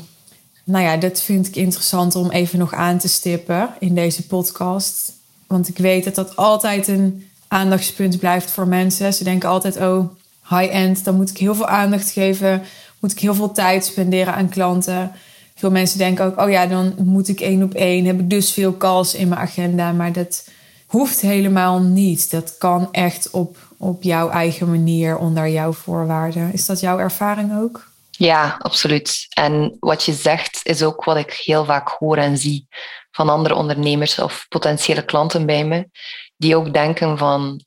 Nou 0.63 0.83
ja, 0.83 0.97
dat 0.97 1.21
vind 1.21 1.47
ik 1.47 1.55
interessant 1.55 2.15
om 2.15 2.29
even 2.29 2.59
nog 2.59 2.73
aan 2.73 2.97
te 2.97 3.07
stippen 3.07 3.69
in 3.79 3.95
deze 3.95 4.27
podcast. 4.27 5.13
Want 5.47 5.67
ik 5.67 5.77
weet 5.77 6.03
dat 6.03 6.15
dat 6.15 6.35
altijd 6.35 6.87
een 6.87 7.27
aandachtspunt 7.47 8.19
blijft 8.19 8.51
voor 8.51 8.67
mensen. 8.67 9.13
Ze 9.13 9.23
denken 9.23 9.49
altijd, 9.49 9.77
oh, 9.77 10.09
high-end, 10.49 11.03
dan 11.03 11.15
moet 11.15 11.29
ik 11.29 11.37
heel 11.37 11.55
veel 11.55 11.67
aandacht 11.67 12.11
geven. 12.11 12.63
Moet 12.99 13.11
ik 13.11 13.19
heel 13.19 13.35
veel 13.35 13.51
tijd 13.51 13.85
spenderen 13.85 14.33
aan 14.33 14.49
klanten. 14.49 15.11
Veel 15.55 15.71
mensen 15.71 15.97
denken 15.97 16.25
ook, 16.25 16.39
oh 16.39 16.49
ja, 16.49 16.65
dan 16.65 16.93
moet 16.97 17.27
ik 17.27 17.39
één 17.39 17.63
op 17.63 17.73
één. 17.73 18.05
Heb 18.05 18.19
ik 18.19 18.29
dus 18.29 18.51
veel 18.51 18.77
calls 18.77 19.15
in 19.15 19.27
mijn 19.27 19.41
agenda. 19.41 19.91
Maar 19.91 20.11
dat 20.11 20.47
hoeft 20.85 21.21
helemaal 21.21 21.79
niet. 21.79 22.31
Dat 22.31 22.57
kan 22.57 22.87
echt 22.91 23.29
op, 23.31 23.57
op 23.77 24.03
jouw 24.03 24.29
eigen 24.29 24.69
manier, 24.69 25.17
onder 25.17 25.49
jouw 25.49 25.73
voorwaarden. 25.73 26.53
Is 26.53 26.65
dat 26.65 26.79
jouw 26.79 26.99
ervaring 26.99 27.57
ook? 27.59 27.91
Ja, 28.11 28.55
absoluut. 28.59 29.27
En 29.33 29.77
wat 29.79 30.03
je 30.03 30.13
zegt 30.13 30.59
is 30.63 30.83
ook 30.83 31.03
wat 31.03 31.17
ik 31.17 31.33
heel 31.33 31.65
vaak 31.65 31.89
hoor 31.89 32.17
en 32.17 32.37
zie 32.37 32.67
van 33.11 33.29
andere 33.29 33.55
ondernemers 33.55 34.19
of 34.19 34.45
potentiële 34.49 35.05
klanten 35.05 35.45
bij 35.45 35.65
me, 35.65 35.89
die 36.37 36.55
ook 36.55 36.73
denken 36.73 37.17
van 37.17 37.61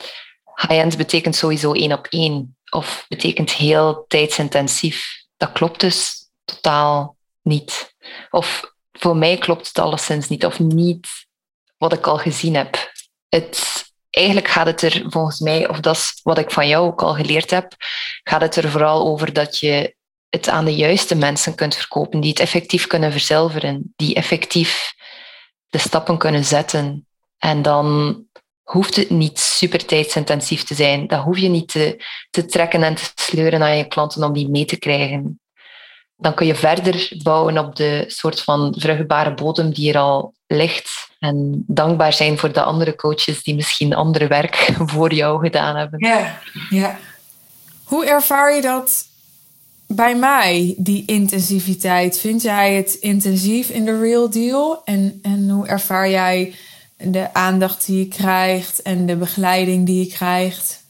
high-end 0.55 0.96
betekent 0.96 1.37
sowieso 1.37 1.72
één 1.72 1.92
op 1.92 2.07
één 2.11 2.56
of 2.76 3.04
betekent 3.08 3.52
heel 3.52 4.04
tijdsintensief. 4.08 5.24
Dat 5.36 5.52
klopt 5.52 5.80
dus 5.80 6.28
totaal 6.44 7.16
niet. 7.42 7.94
Of 8.30 8.74
voor 8.92 9.16
mij 9.16 9.38
klopt 9.38 9.66
het 9.66 9.78
alleszins 9.78 10.28
niet 10.28 10.44
of 10.44 10.58
niet 10.58 11.08
wat 11.76 11.92
ik 11.92 12.06
al 12.06 12.18
gezien 12.18 12.54
heb. 12.54 12.92
Het, 13.28 13.84
eigenlijk 14.10 14.48
gaat 14.48 14.66
het 14.66 14.82
er 14.82 15.04
volgens 15.08 15.40
mij, 15.40 15.68
of 15.68 15.80
dat 15.80 15.96
is 15.96 16.20
wat 16.22 16.38
ik 16.38 16.50
van 16.50 16.68
jou 16.68 16.86
ook 16.86 17.02
al 17.02 17.14
geleerd 17.14 17.50
heb, 17.50 17.74
gaat 18.22 18.40
het 18.40 18.56
er 18.56 18.70
vooral 18.70 19.06
over 19.06 19.32
dat 19.32 19.58
je 19.58 19.96
het 20.28 20.48
aan 20.48 20.64
de 20.64 20.74
juiste 20.74 21.14
mensen 21.14 21.54
kunt 21.54 21.74
verkopen, 21.74 22.20
die 22.20 22.30
het 22.30 22.40
effectief 22.40 22.86
kunnen 22.86 23.12
verzilveren, 23.12 23.92
die 23.96 24.14
effectief 24.14 24.94
de 25.68 25.78
stappen 25.78 26.18
kunnen 26.18 26.44
zetten. 26.44 27.06
En 27.38 27.62
dan 27.62 28.16
hoeft 28.66 28.96
het 28.96 29.11
niet 29.11 29.38
super 29.38 29.85
tijdsintensief 29.85 30.64
te 30.64 30.74
zijn. 30.74 31.07
Dat 31.07 31.22
hoef 31.22 31.38
je 31.38 31.48
niet 31.48 31.68
te, 31.68 32.05
te 32.31 32.44
trekken 32.44 32.83
en 32.83 32.94
te 32.94 33.11
sleuren 33.14 33.62
aan 33.62 33.76
je 33.76 33.88
klanten 33.88 34.24
om 34.24 34.33
die 34.33 34.48
mee 34.48 34.64
te 34.64 34.79
krijgen. 34.79 35.40
Dan 36.16 36.35
kun 36.35 36.46
je 36.46 36.55
verder 36.55 37.12
bouwen 37.22 37.59
op 37.59 37.76
de 37.76 38.05
soort 38.07 38.40
van 38.40 38.74
vruchtbare 38.79 39.35
bodem 39.35 39.70
die 39.70 39.92
er 39.92 39.98
al 39.98 40.35
ligt. 40.46 41.09
En 41.18 41.64
dankbaar 41.66 42.12
zijn 42.12 42.38
voor 42.38 42.52
de 42.52 42.62
andere 42.62 42.94
coaches 42.94 43.42
die 43.42 43.55
misschien 43.55 43.94
andere 43.94 44.26
werk 44.26 44.55
voor 44.94 45.14
jou 45.14 45.40
gedaan 45.40 45.76
hebben. 45.76 46.09
Ja, 46.09 46.40
ja. 46.70 46.98
Hoe 47.85 48.07
ervaar 48.07 48.55
je 48.55 48.62
dat 48.62 49.05
bij 49.87 50.16
mij, 50.16 50.74
die 50.79 51.02
intensiviteit? 51.07 52.18
Vind 52.18 52.42
jij 52.42 52.74
het 52.74 52.94
intensief 52.94 53.68
in 53.68 53.85
de 53.85 54.00
real 54.00 54.31
deal? 54.31 54.85
En, 54.85 55.18
en 55.22 55.48
hoe 55.48 55.66
ervaar 55.66 56.11
jij 56.11 56.55
de 56.96 57.35
aandacht 57.35 57.87
die 57.87 57.98
je 57.98 58.09
krijgt 58.09 58.82
en 58.82 59.06
de 59.06 59.16
begeleiding 59.16 59.87
die 59.87 60.04
je 60.04 60.12
krijgt? 60.14 60.85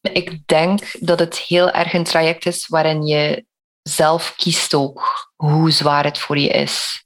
Ik 0.00 0.46
denk 0.46 0.96
dat 1.00 1.18
het 1.18 1.38
heel 1.38 1.70
erg 1.70 1.92
een 1.92 2.04
traject 2.04 2.46
is 2.46 2.66
waarin 2.66 3.02
je 3.02 3.44
zelf 3.82 4.34
kiest 4.36 4.74
ook 4.74 5.32
hoe 5.36 5.70
zwaar 5.70 6.04
het 6.04 6.18
voor 6.18 6.38
je 6.38 6.48
is. 6.48 7.04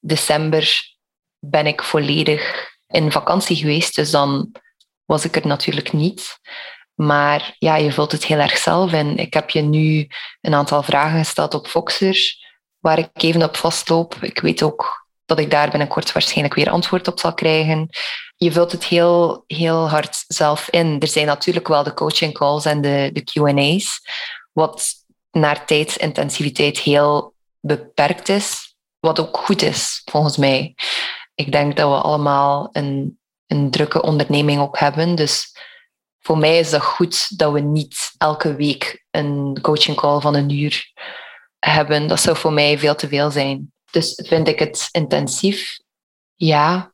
December 0.00 0.94
ben 1.38 1.66
ik 1.66 1.82
volledig 1.82 2.72
in 2.86 3.12
vakantie 3.12 3.56
geweest, 3.56 3.94
dus 3.94 4.10
dan 4.10 4.52
was 5.04 5.24
ik 5.24 5.36
er 5.36 5.46
natuurlijk 5.46 5.92
niet. 5.92 6.38
Maar 6.94 7.56
ja, 7.58 7.76
je 7.76 7.92
vult 7.92 8.12
het 8.12 8.24
heel 8.24 8.38
erg 8.38 8.56
zelf 8.56 8.92
in. 8.92 9.16
Ik 9.16 9.34
heb 9.34 9.50
je 9.50 9.60
nu 9.60 10.08
een 10.40 10.54
aantal 10.54 10.82
vragen 10.82 11.18
gesteld 11.18 11.54
op 11.54 11.68
Voxer, 11.68 12.16
waar 12.78 12.98
ik 12.98 13.10
even 13.12 13.42
op 13.42 13.56
vastloop. 13.56 14.14
Ik 14.14 14.40
weet 14.40 14.62
ook 14.62 15.03
dat 15.26 15.38
ik 15.38 15.50
daar 15.50 15.70
binnenkort 15.70 16.12
waarschijnlijk 16.12 16.54
weer 16.54 16.70
antwoord 16.70 17.08
op 17.08 17.18
zal 17.18 17.34
krijgen. 17.34 17.88
Je 18.36 18.52
vult 18.52 18.72
het 18.72 18.84
heel, 18.84 19.44
heel 19.46 19.88
hard 19.88 20.24
zelf 20.26 20.68
in. 20.70 21.00
Er 21.00 21.08
zijn 21.08 21.26
natuurlijk 21.26 21.68
wel 21.68 21.82
de 21.82 21.94
coaching 21.94 22.32
calls 22.32 22.64
en 22.64 22.80
de, 22.80 23.10
de 23.12 23.24
QA's, 23.24 24.00
wat 24.52 24.94
naar 25.30 25.66
tijdsintensiviteit 25.66 26.78
heel 26.78 27.34
beperkt 27.60 28.28
is, 28.28 28.76
wat 29.00 29.20
ook 29.20 29.36
goed 29.36 29.62
is 29.62 30.02
volgens 30.04 30.36
mij. 30.36 30.74
Ik 31.34 31.52
denk 31.52 31.76
dat 31.76 31.88
we 31.88 31.96
allemaal 31.96 32.68
een, 32.72 33.18
een 33.46 33.70
drukke 33.70 34.02
onderneming 34.02 34.60
ook 34.60 34.78
hebben. 34.78 35.14
Dus 35.14 35.56
voor 36.20 36.38
mij 36.38 36.58
is 36.58 36.70
dat 36.70 36.82
goed 36.82 37.38
dat 37.38 37.52
we 37.52 37.60
niet 37.60 38.14
elke 38.18 38.54
week 38.54 39.04
een 39.10 39.58
coaching 39.60 39.96
call 39.96 40.20
van 40.20 40.34
een 40.34 40.50
uur 40.50 40.92
hebben. 41.58 42.08
Dat 42.08 42.20
zou 42.20 42.36
voor 42.36 42.52
mij 42.52 42.78
veel 42.78 42.94
te 42.94 43.08
veel 43.08 43.30
zijn. 43.30 43.72
Dus 43.94 44.20
vind 44.26 44.48
ik 44.48 44.58
het 44.58 44.88
intensief? 44.90 45.78
Ja. 46.34 46.92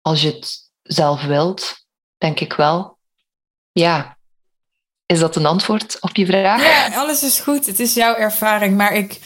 Als 0.00 0.22
je 0.22 0.30
het 0.30 0.70
zelf 0.82 1.22
wilt, 1.22 1.86
denk 2.18 2.40
ik 2.40 2.52
wel. 2.52 2.98
Ja. 3.72 4.18
Is 5.06 5.18
dat 5.18 5.36
een 5.36 5.46
antwoord 5.46 6.00
op 6.00 6.16
je 6.16 6.26
vraag? 6.26 6.62
Ja, 6.62 7.00
alles 7.00 7.22
is 7.22 7.40
goed. 7.40 7.66
Het 7.66 7.80
is 7.80 7.94
jouw 7.94 8.14
ervaring. 8.14 8.76
Maar 8.76 8.94
ik, 8.94 9.18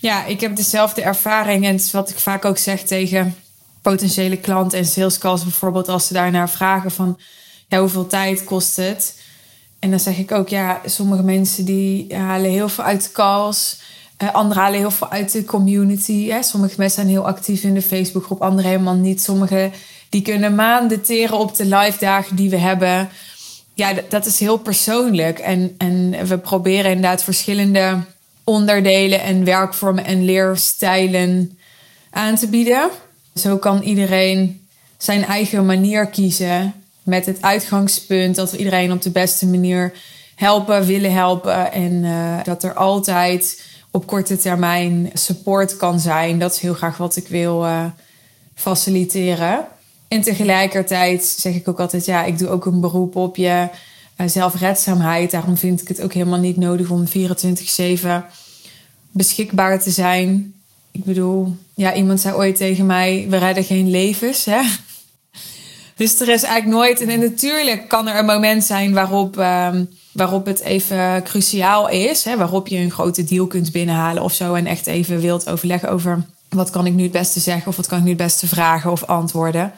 ja, 0.00 0.24
ik 0.24 0.40
heb 0.40 0.56
dezelfde 0.56 1.02
ervaring. 1.02 1.64
En 1.64 1.72
het 1.72 1.80
is 1.80 1.92
wat 1.92 2.10
ik 2.10 2.18
vaak 2.18 2.44
ook 2.44 2.58
zeg 2.58 2.82
tegen 2.82 3.36
potentiële 3.82 4.36
klanten 4.36 4.78
en 4.78 4.86
salescalls 4.86 5.42
bijvoorbeeld. 5.42 5.88
Als 5.88 6.06
ze 6.06 6.12
daarnaar 6.12 6.50
vragen 6.50 6.90
van 6.90 7.20
ja, 7.68 7.80
hoeveel 7.80 8.06
tijd 8.06 8.44
kost 8.44 8.76
het? 8.76 9.22
En 9.78 9.90
dan 9.90 10.00
zeg 10.00 10.18
ik 10.18 10.32
ook, 10.32 10.48
ja, 10.48 10.80
sommige 10.84 11.22
mensen 11.22 11.64
die 11.64 12.14
halen 12.14 12.50
heel 12.50 12.68
veel 12.68 12.84
uit 12.84 13.02
de 13.02 13.12
calls. 13.12 13.80
Uh, 14.22 14.34
anderen 14.34 14.62
halen 14.62 14.78
heel 14.78 14.90
veel 14.90 15.10
uit 15.10 15.32
de 15.32 15.44
community. 15.44 16.32
Sommige 16.40 16.74
mensen 16.76 17.02
zijn 17.02 17.08
heel 17.08 17.26
actief 17.26 17.62
in 17.62 17.74
de 17.74 17.82
Facebookgroep, 17.82 18.42
anderen 18.42 18.70
helemaal 18.70 18.94
niet. 18.94 19.22
Sommige 19.22 19.70
die 20.08 20.22
kunnen 20.22 20.54
maanden 20.54 21.02
teren 21.02 21.38
op 21.38 21.56
de 21.56 21.64
live 21.64 21.98
dagen 21.98 22.36
die 22.36 22.50
we 22.50 22.56
hebben. 22.56 23.08
Ja, 23.74 23.92
dat 24.08 24.26
is 24.26 24.40
heel 24.40 24.56
persoonlijk. 24.56 25.38
En, 25.38 25.74
en 25.78 26.26
we 26.26 26.38
proberen 26.38 26.90
inderdaad 26.90 27.22
verschillende 27.22 27.98
onderdelen 28.44 29.22
en 29.22 29.44
werkvormen 29.44 30.04
en 30.04 30.24
leerstijlen 30.24 31.58
aan 32.10 32.36
te 32.36 32.48
bieden. 32.48 32.90
Zo 33.34 33.56
kan 33.56 33.82
iedereen 33.82 34.66
zijn 34.98 35.24
eigen 35.24 35.66
manier 35.66 36.06
kiezen 36.06 36.74
met 37.02 37.26
het 37.26 37.42
uitgangspunt 37.42 38.36
dat 38.36 38.50
we 38.50 38.58
iedereen 38.58 38.92
op 38.92 39.02
de 39.02 39.10
beste 39.10 39.46
manier 39.46 39.92
helpen, 40.34 40.84
willen 40.84 41.12
helpen. 41.12 41.72
En 41.72 42.04
eh, 42.04 42.44
dat 42.44 42.62
er 42.62 42.74
altijd 42.74 43.62
op 43.90 44.06
korte 44.06 44.36
termijn 44.36 45.10
support 45.14 45.76
kan 45.76 46.00
zijn. 46.00 46.38
Dat 46.38 46.54
is 46.54 46.60
heel 46.60 46.74
graag 46.74 46.96
wat 46.96 47.16
ik 47.16 47.28
wil 47.28 47.64
uh, 47.64 47.84
faciliteren. 48.54 49.66
En 50.08 50.20
tegelijkertijd 50.20 51.24
zeg 51.24 51.54
ik 51.54 51.68
ook 51.68 51.80
altijd, 51.80 52.04
ja, 52.04 52.24
ik 52.24 52.38
doe 52.38 52.48
ook 52.48 52.66
een 52.66 52.80
beroep 52.80 53.16
op 53.16 53.36
je 53.36 53.68
uh, 54.20 54.28
zelfredzaamheid. 54.28 55.30
Daarom 55.30 55.56
vind 55.56 55.82
ik 55.82 55.88
het 55.88 56.02
ook 56.02 56.12
helemaal 56.12 56.38
niet 56.38 56.56
nodig 56.56 56.90
om 56.90 57.06
24-7 57.06 57.10
beschikbaar 59.10 59.82
te 59.82 59.90
zijn. 59.90 60.54
Ik 60.90 61.04
bedoel, 61.04 61.56
ja, 61.74 61.94
iemand 61.94 62.20
zei 62.20 62.34
ooit 62.34 62.56
tegen 62.56 62.86
mij: 62.86 63.26
we 63.28 63.36
redden 63.36 63.64
geen 63.64 63.90
levens. 63.90 64.44
Hè? 64.44 64.60
Dus 65.96 66.20
er 66.20 66.28
is 66.28 66.42
eigenlijk 66.42 66.76
nooit. 66.76 67.00
En 67.00 67.20
natuurlijk 67.20 67.88
kan 67.88 68.08
er 68.08 68.18
een 68.18 68.24
moment 68.24 68.64
zijn 68.64 68.92
waarop, 68.92 69.36
um, 69.36 69.88
waarop 70.12 70.46
het 70.46 70.60
even 70.60 71.22
cruciaal 71.22 71.88
is. 71.88 72.24
Hè? 72.24 72.36
Waarop 72.36 72.68
je 72.68 72.78
een 72.78 72.90
grote 72.90 73.24
deal 73.24 73.46
kunt 73.46 73.72
binnenhalen 73.72 74.22
of 74.22 74.32
zo. 74.32 74.54
En 74.54 74.66
echt 74.66 74.86
even 74.86 75.20
wilt 75.20 75.48
overleggen 75.48 75.90
over 75.90 76.24
wat 76.48 76.70
kan 76.70 76.86
ik 76.86 76.94
nu 76.94 77.02
het 77.02 77.12
beste 77.12 77.40
zeggen 77.40 77.68
of 77.68 77.76
wat 77.76 77.86
kan 77.86 77.98
ik 77.98 78.04
nu 78.04 78.08
het 78.08 78.18
beste 78.18 78.46
vragen 78.46 78.90
of 78.90 79.04
antwoorden. 79.04 79.72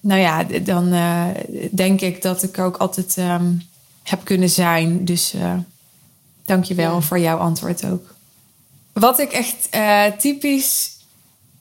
Nou 0.00 0.20
ja, 0.20 0.44
dan 0.44 0.92
uh, 0.92 1.26
denk 1.70 2.00
ik 2.00 2.22
dat 2.22 2.42
ik 2.42 2.58
ook 2.58 2.76
altijd 2.76 3.16
um, 3.16 3.62
heb 4.02 4.24
kunnen 4.24 4.50
zijn. 4.50 5.04
Dus 5.04 5.34
uh, 5.34 5.54
dank 6.44 6.64
je 6.64 6.74
wel 6.74 6.94
ja. 6.94 7.00
voor 7.00 7.18
jouw 7.18 7.38
antwoord 7.38 7.84
ook. 7.84 8.14
Wat 8.92 9.18
ik 9.18 9.32
echt 9.32 9.68
uh, 9.74 10.04
typisch 10.04 10.90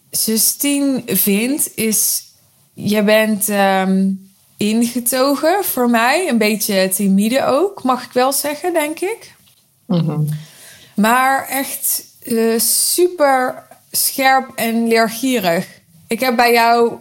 Justine 0.10 1.04
vind, 1.06 1.71
is 1.76 2.24
je 2.74 3.04
bent 3.04 3.50
um, 3.50 4.31
ingetogen 4.69 5.63
voor 5.63 5.89
mij. 5.89 6.30
Een 6.30 6.38
beetje 6.38 6.89
timide 6.89 7.45
ook, 7.45 7.84
mag 7.84 8.04
ik 8.04 8.12
wel 8.12 8.32
zeggen, 8.32 8.74
denk 8.74 9.00
ik. 9.00 9.34
Mm 9.86 10.00
-hmm. 10.00 10.28
Maar 10.95 11.47
echt 11.47 12.04
uh, 12.24 12.60
super 12.60 13.63
scherp 13.91 14.52
en 14.56 14.88
leergierig. 14.88 15.67
Ik 16.08 16.19
heb 16.19 16.36
bij 16.36 16.54
jou 16.54 16.93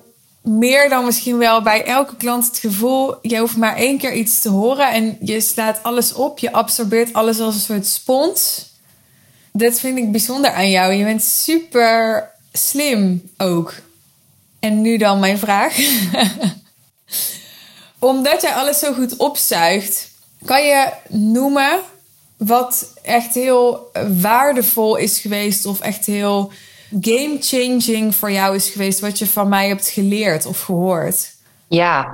meer 0.42 0.88
dan 0.88 1.04
misschien 1.04 1.38
wel 1.38 1.62
bij 1.62 1.84
elke 1.84 2.16
klant 2.16 2.46
het 2.46 2.58
gevoel... 2.58 3.14
je 3.22 3.38
hoeft 3.38 3.56
maar 3.56 3.76
één 3.76 3.98
keer 3.98 4.12
iets 4.12 4.40
te 4.40 4.48
horen 4.48 4.92
en 4.92 5.16
je 5.20 5.40
slaat 5.40 5.82
alles 5.82 6.12
op. 6.12 6.38
Je 6.38 6.52
absorbeert 6.52 7.12
alles 7.12 7.40
als 7.40 7.54
een 7.54 7.60
soort 7.60 7.86
spons. 7.86 8.68
Dat 9.52 9.80
vind 9.80 9.98
ik 9.98 10.10
bijzonder 10.10 10.52
aan 10.52 10.70
jou. 10.70 10.92
Je 10.92 11.04
bent 11.04 11.22
super 11.22 12.30
slim 12.52 13.30
ook. 13.36 13.74
En 14.58 14.80
nu 14.80 14.96
dan 14.96 15.20
mijn 15.20 15.38
vraag. 15.38 15.76
Omdat 18.00 18.42
jij 18.42 18.54
alles 18.54 18.78
zo 18.78 18.92
goed 18.92 19.16
opzuigt, 19.16 20.10
kan 20.44 20.66
je 20.66 20.92
noemen 21.08 21.80
wat 22.36 22.94
echt 23.02 23.34
heel 23.34 23.90
waardevol 24.20 24.96
is 24.96 25.20
geweest 25.20 25.66
of 25.66 25.80
echt 25.80 26.06
heel 26.06 26.52
game 27.00 27.36
changing 27.40 28.14
voor 28.14 28.30
jou 28.32 28.54
is 28.54 28.68
geweest, 28.68 29.00
wat 29.00 29.18
je 29.18 29.26
van 29.26 29.48
mij 29.48 29.68
hebt 29.68 29.88
geleerd 29.88 30.46
of 30.46 30.60
gehoord? 30.60 31.34
Ja, 31.68 32.12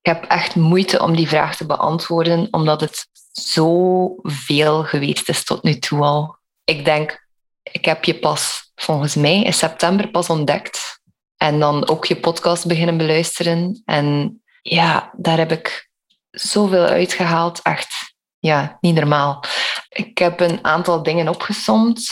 ik 0.00 0.10
heb 0.12 0.24
echt 0.24 0.54
moeite 0.54 1.02
om 1.02 1.16
die 1.16 1.28
vraag 1.28 1.56
te 1.56 1.66
beantwoorden, 1.66 2.48
omdat 2.50 2.80
het 2.80 3.06
zo 3.32 4.14
veel 4.22 4.82
geweest 4.82 5.28
is 5.28 5.44
tot 5.44 5.62
nu 5.62 5.78
toe 5.78 6.00
al. 6.00 6.36
Ik 6.64 6.84
denk, 6.84 7.26
ik 7.62 7.84
heb 7.84 8.04
je 8.04 8.18
pas 8.18 8.72
volgens 8.74 9.14
mij 9.14 9.42
in 9.42 9.52
september 9.52 10.10
pas 10.10 10.28
ontdekt. 10.28 11.00
En 11.36 11.60
dan 11.60 11.88
ook 11.88 12.04
je 12.04 12.16
podcast 12.16 12.66
beginnen 12.66 12.96
beluisteren. 12.96 13.82
En 13.84 14.38
ja, 14.64 15.10
daar 15.16 15.38
heb 15.38 15.52
ik 15.52 15.88
zoveel 16.30 16.84
uitgehaald. 16.84 17.60
Echt, 17.62 18.14
ja, 18.38 18.78
niet 18.80 18.94
normaal. 18.94 19.44
Ik 19.88 20.18
heb 20.18 20.40
een 20.40 20.64
aantal 20.64 21.02
dingen 21.02 21.28
opgesomd 21.28 22.08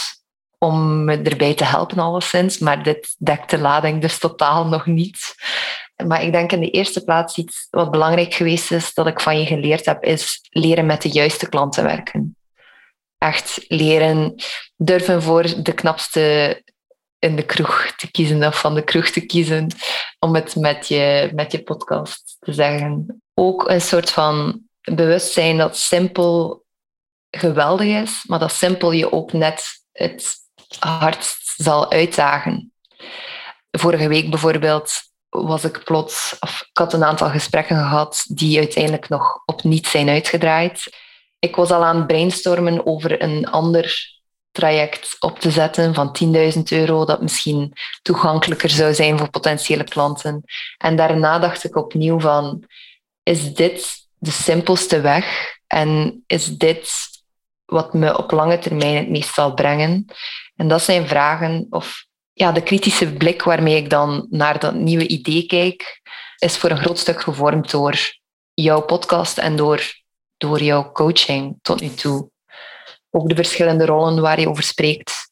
om 0.59 1.05
me 1.05 1.23
erbij 1.23 1.55
te 1.55 1.65
helpen, 1.65 1.99
alleszins. 1.99 2.59
Maar 2.59 2.83
dit 2.83 3.15
dekt 3.19 3.51
de 3.51 3.59
lading 3.59 4.01
dus 4.01 4.19
totaal 4.19 4.67
nog 4.67 4.87
niet. 4.87 5.35
Maar 6.07 6.23
ik 6.23 6.33
denk 6.33 6.53
in 6.53 6.61
de 6.61 6.71
eerste 6.71 7.05
plaats 7.05 7.37
iets 7.37 7.67
wat 7.71 7.91
belangrijk 7.91 8.35
geweest 8.35 8.73
is, 8.73 8.95
dat 8.95 9.07
ik 9.07 9.21
van 9.21 9.38
je 9.38 9.47
geleerd 9.47 9.87
heb, 9.87 10.05
is 10.05 10.38
leren 10.51 10.87
met 10.87 11.03
de 11.03 11.09
juiste 11.09 11.49
klanten 11.49 11.85
werken. 11.85 12.37
Echt 13.19 13.65
leren 13.69 14.35
durven 14.77 15.23
voor 15.23 15.62
de 15.62 15.73
knapste 15.73 16.62
in 17.23 17.37
de 17.37 17.43
kroeg 17.43 17.93
te 17.97 18.11
kiezen 18.11 18.45
of 18.45 18.61
van 18.61 18.75
de 18.75 18.83
kroeg 18.83 19.09
te 19.09 19.27
kiezen 19.27 19.67
om 20.19 20.35
het 20.35 20.57
met 20.57 20.89
je, 20.89 21.31
met 21.35 21.53
je 21.53 21.63
podcast 21.63 22.37
te 22.41 22.53
zeggen. 22.53 23.23
Ook 23.35 23.69
een 23.69 23.81
soort 23.81 24.11
van 24.11 24.61
bewustzijn 24.81 25.57
dat 25.57 25.77
simpel 25.77 26.65
geweldig 27.31 27.87
is, 27.87 28.25
maar 28.27 28.39
dat 28.39 28.53
simpel 28.53 28.93
je 28.93 29.13
ook 29.13 29.33
net 29.33 29.65
het 29.93 30.35
hardst 30.79 31.55
zal 31.57 31.91
uitdagen. 31.91 32.73
Vorige 33.71 34.09
week 34.09 34.31
bijvoorbeeld 34.31 34.93
was 35.29 35.65
ik 35.65 35.85
plots, 35.85 36.37
of 36.41 36.61
ik 36.61 36.79
had 36.79 36.93
een 36.93 37.05
aantal 37.05 37.29
gesprekken 37.29 37.77
gehad 37.77 38.25
die 38.29 38.59
uiteindelijk 38.59 39.09
nog 39.09 39.43
op 39.45 39.63
niets 39.63 39.91
zijn 39.91 40.09
uitgedraaid. 40.09 40.97
Ik 41.39 41.57
was 41.57 41.71
al 41.71 41.85
aan 41.85 41.97
het 41.97 42.07
brainstormen 42.07 42.87
over 42.87 43.23
een 43.23 43.47
ander 43.51 44.12
traject 44.53 45.17
op 45.19 45.38
te 45.38 45.51
zetten 45.51 45.95
van 45.95 46.17
10.000 46.57 46.62
euro, 46.62 47.05
dat 47.05 47.23
misschien 47.23 47.73
toegankelijker 48.03 48.71
zou 48.71 48.95
zijn 48.95 49.19
voor 49.19 49.31
potentiële 49.31 49.85
klanten. 49.85 50.45
En 50.79 50.97
daarna 50.97 51.38
dacht 51.38 51.65
ik 51.65 51.77
opnieuw 51.77 52.21
van, 52.21 52.65
is 53.23 53.55
dit 53.55 54.07
de 54.19 54.31
simpelste 54.31 55.01
weg? 55.01 55.57
En 55.67 56.23
is 56.27 56.47
dit 56.47 56.91
wat 57.65 57.95
me 57.95 58.19
op 58.19 58.31
lange 58.31 58.59
termijn 58.59 58.97
het 58.97 59.09
meest 59.09 59.35
zal 59.35 59.55
brengen? 59.55 60.05
En 60.57 60.69
dat 60.69 60.83
zijn 60.83 61.09
vragen, 61.09 61.67
of 61.71 62.07
ja, 62.33 62.53
de 62.53 62.62
kritische 62.62 63.12
blik 63.12 63.43
waarmee 63.43 63.77
ik 63.77 63.91
dan 63.91 64.27
naar 64.31 64.59
dat 64.59 64.75
nieuwe 64.75 65.07
idee 65.07 65.47
kijk, 65.47 66.01
is 66.38 66.57
voor 66.57 66.71
een 66.71 66.83
groot 66.83 66.99
stuk 66.99 67.23
gevormd 67.23 67.71
door 67.71 67.99
jouw 68.55 68.81
podcast 68.81 69.38
en 69.38 69.57
door, 69.57 69.93
door 70.37 70.62
jouw 70.62 70.93
coaching 70.93 71.59
tot 71.62 71.81
nu 71.81 71.88
toe 71.95 72.32
ook 73.12 73.29
de 73.29 73.35
verschillende 73.35 73.87
rollen 73.87 74.20
waar 74.20 74.40
je 74.40 74.48
over 74.48 74.62
spreekt. 74.62 75.31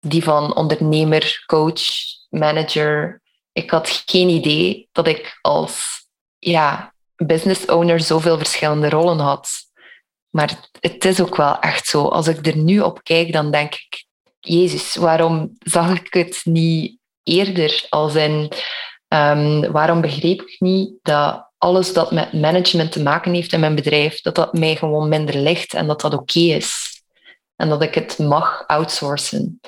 Die 0.00 0.22
van 0.22 0.56
ondernemer, 0.56 1.42
coach, 1.46 1.82
manager. 2.28 3.22
Ik 3.52 3.70
had 3.70 4.02
geen 4.06 4.28
idee 4.28 4.88
dat 4.92 5.06
ik 5.06 5.38
als 5.40 6.06
ja, 6.38 6.94
business 7.16 7.66
owner 7.66 8.00
zoveel 8.00 8.38
verschillende 8.38 8.88
rollen 8.88 9.18
had. 9.18 9.48
Maar 10.30 10.68
het 10.80 11.04
is 11.04 11.20
ook 11.20 11.36
wel 11.36 11.58
echt 11.58 11.86
zo. 11.86 12.04
Als 12.04 12.28
ik 12.28 12.46
er 12.46 12.56
nu 12.56 12.80
op 12.80 13.02
kijk, 13.02 13.32
dan 13.32 13.50
denk 13.50 13.74
ik, 13.74 14.04
Jezus, 14.40 14.96
waarom 14.96 15.56
zag 15.58 16.00
ik 16.00 16.14
het 16.14 16.40
niet 16.44 16.98
eerder? 17.22 17.86
Als 17.88 18.14
in, 18.14 18.52
um, 19.08 19.72
waarom 19.72 20.00
begreep 20.00 20.40
ik 20.40 20.56
niet 20.58 20.90
dat 21.02 21.50
alles 21.58 21.92
dat 21.92 22.12
met 22.12 22.32
management 22.32 22.92
te 22.92 23.02
maken 23.02 23.34
heeft 23.34 23.52
in 23.52 23.60
mijn 23.60 23.74
bedrijf, 23.74 24.20
dat 24.20 24.34
dat 24.34 24.52
mij 24.52 24.76
gewoon 24.76 25.08
minder 25.08 25.36
ligt 25.36 25.74
en 25.74 25.86
dat 25.86 26.00
dat 26.00 26.14
oké 26.14 26.38
is? 26.38 26.95
En 27.56 27.68
dat 27.68 27.82
ik 27.82 27.94
het 27.94 28.18
mag 28.18 28.64
outsourcen. 28.66 29.60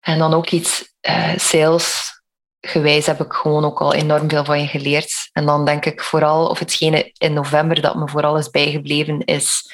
En 0.00 0.18
dan 0.18 0.34
ook 0.34 0.50
iets 0.50 0.94
uh, 1.08 1.36
sales 1.36 2.12
gewijs 2.60 3.06
heb 3.06 3.20
ik 3.20 3.32
gewoon 3.32 3.64
ook 3.64 3.80
al 3.80 3.94
enorm 3.94 4.28
veel 4.28 4.44
van 4.44 4.60
je 4.60 4.66
geleerd. 4.66 5.28
En 5.32 5.46
dan 5.46 5.64
denk 5.64 5.84
ik 5.84 6.00
vooral, 6.02 6.46
of 6.46 6.58
hetgene 6.58 7.10
in 7.18 7.32
november 7.32 7.80
dat 7.80 7.94
me 7.94 8.08
vooral 8.08 8.38
is 8.38 8.50
bijgebleven, 8.50 9.24
is 9.24 9.72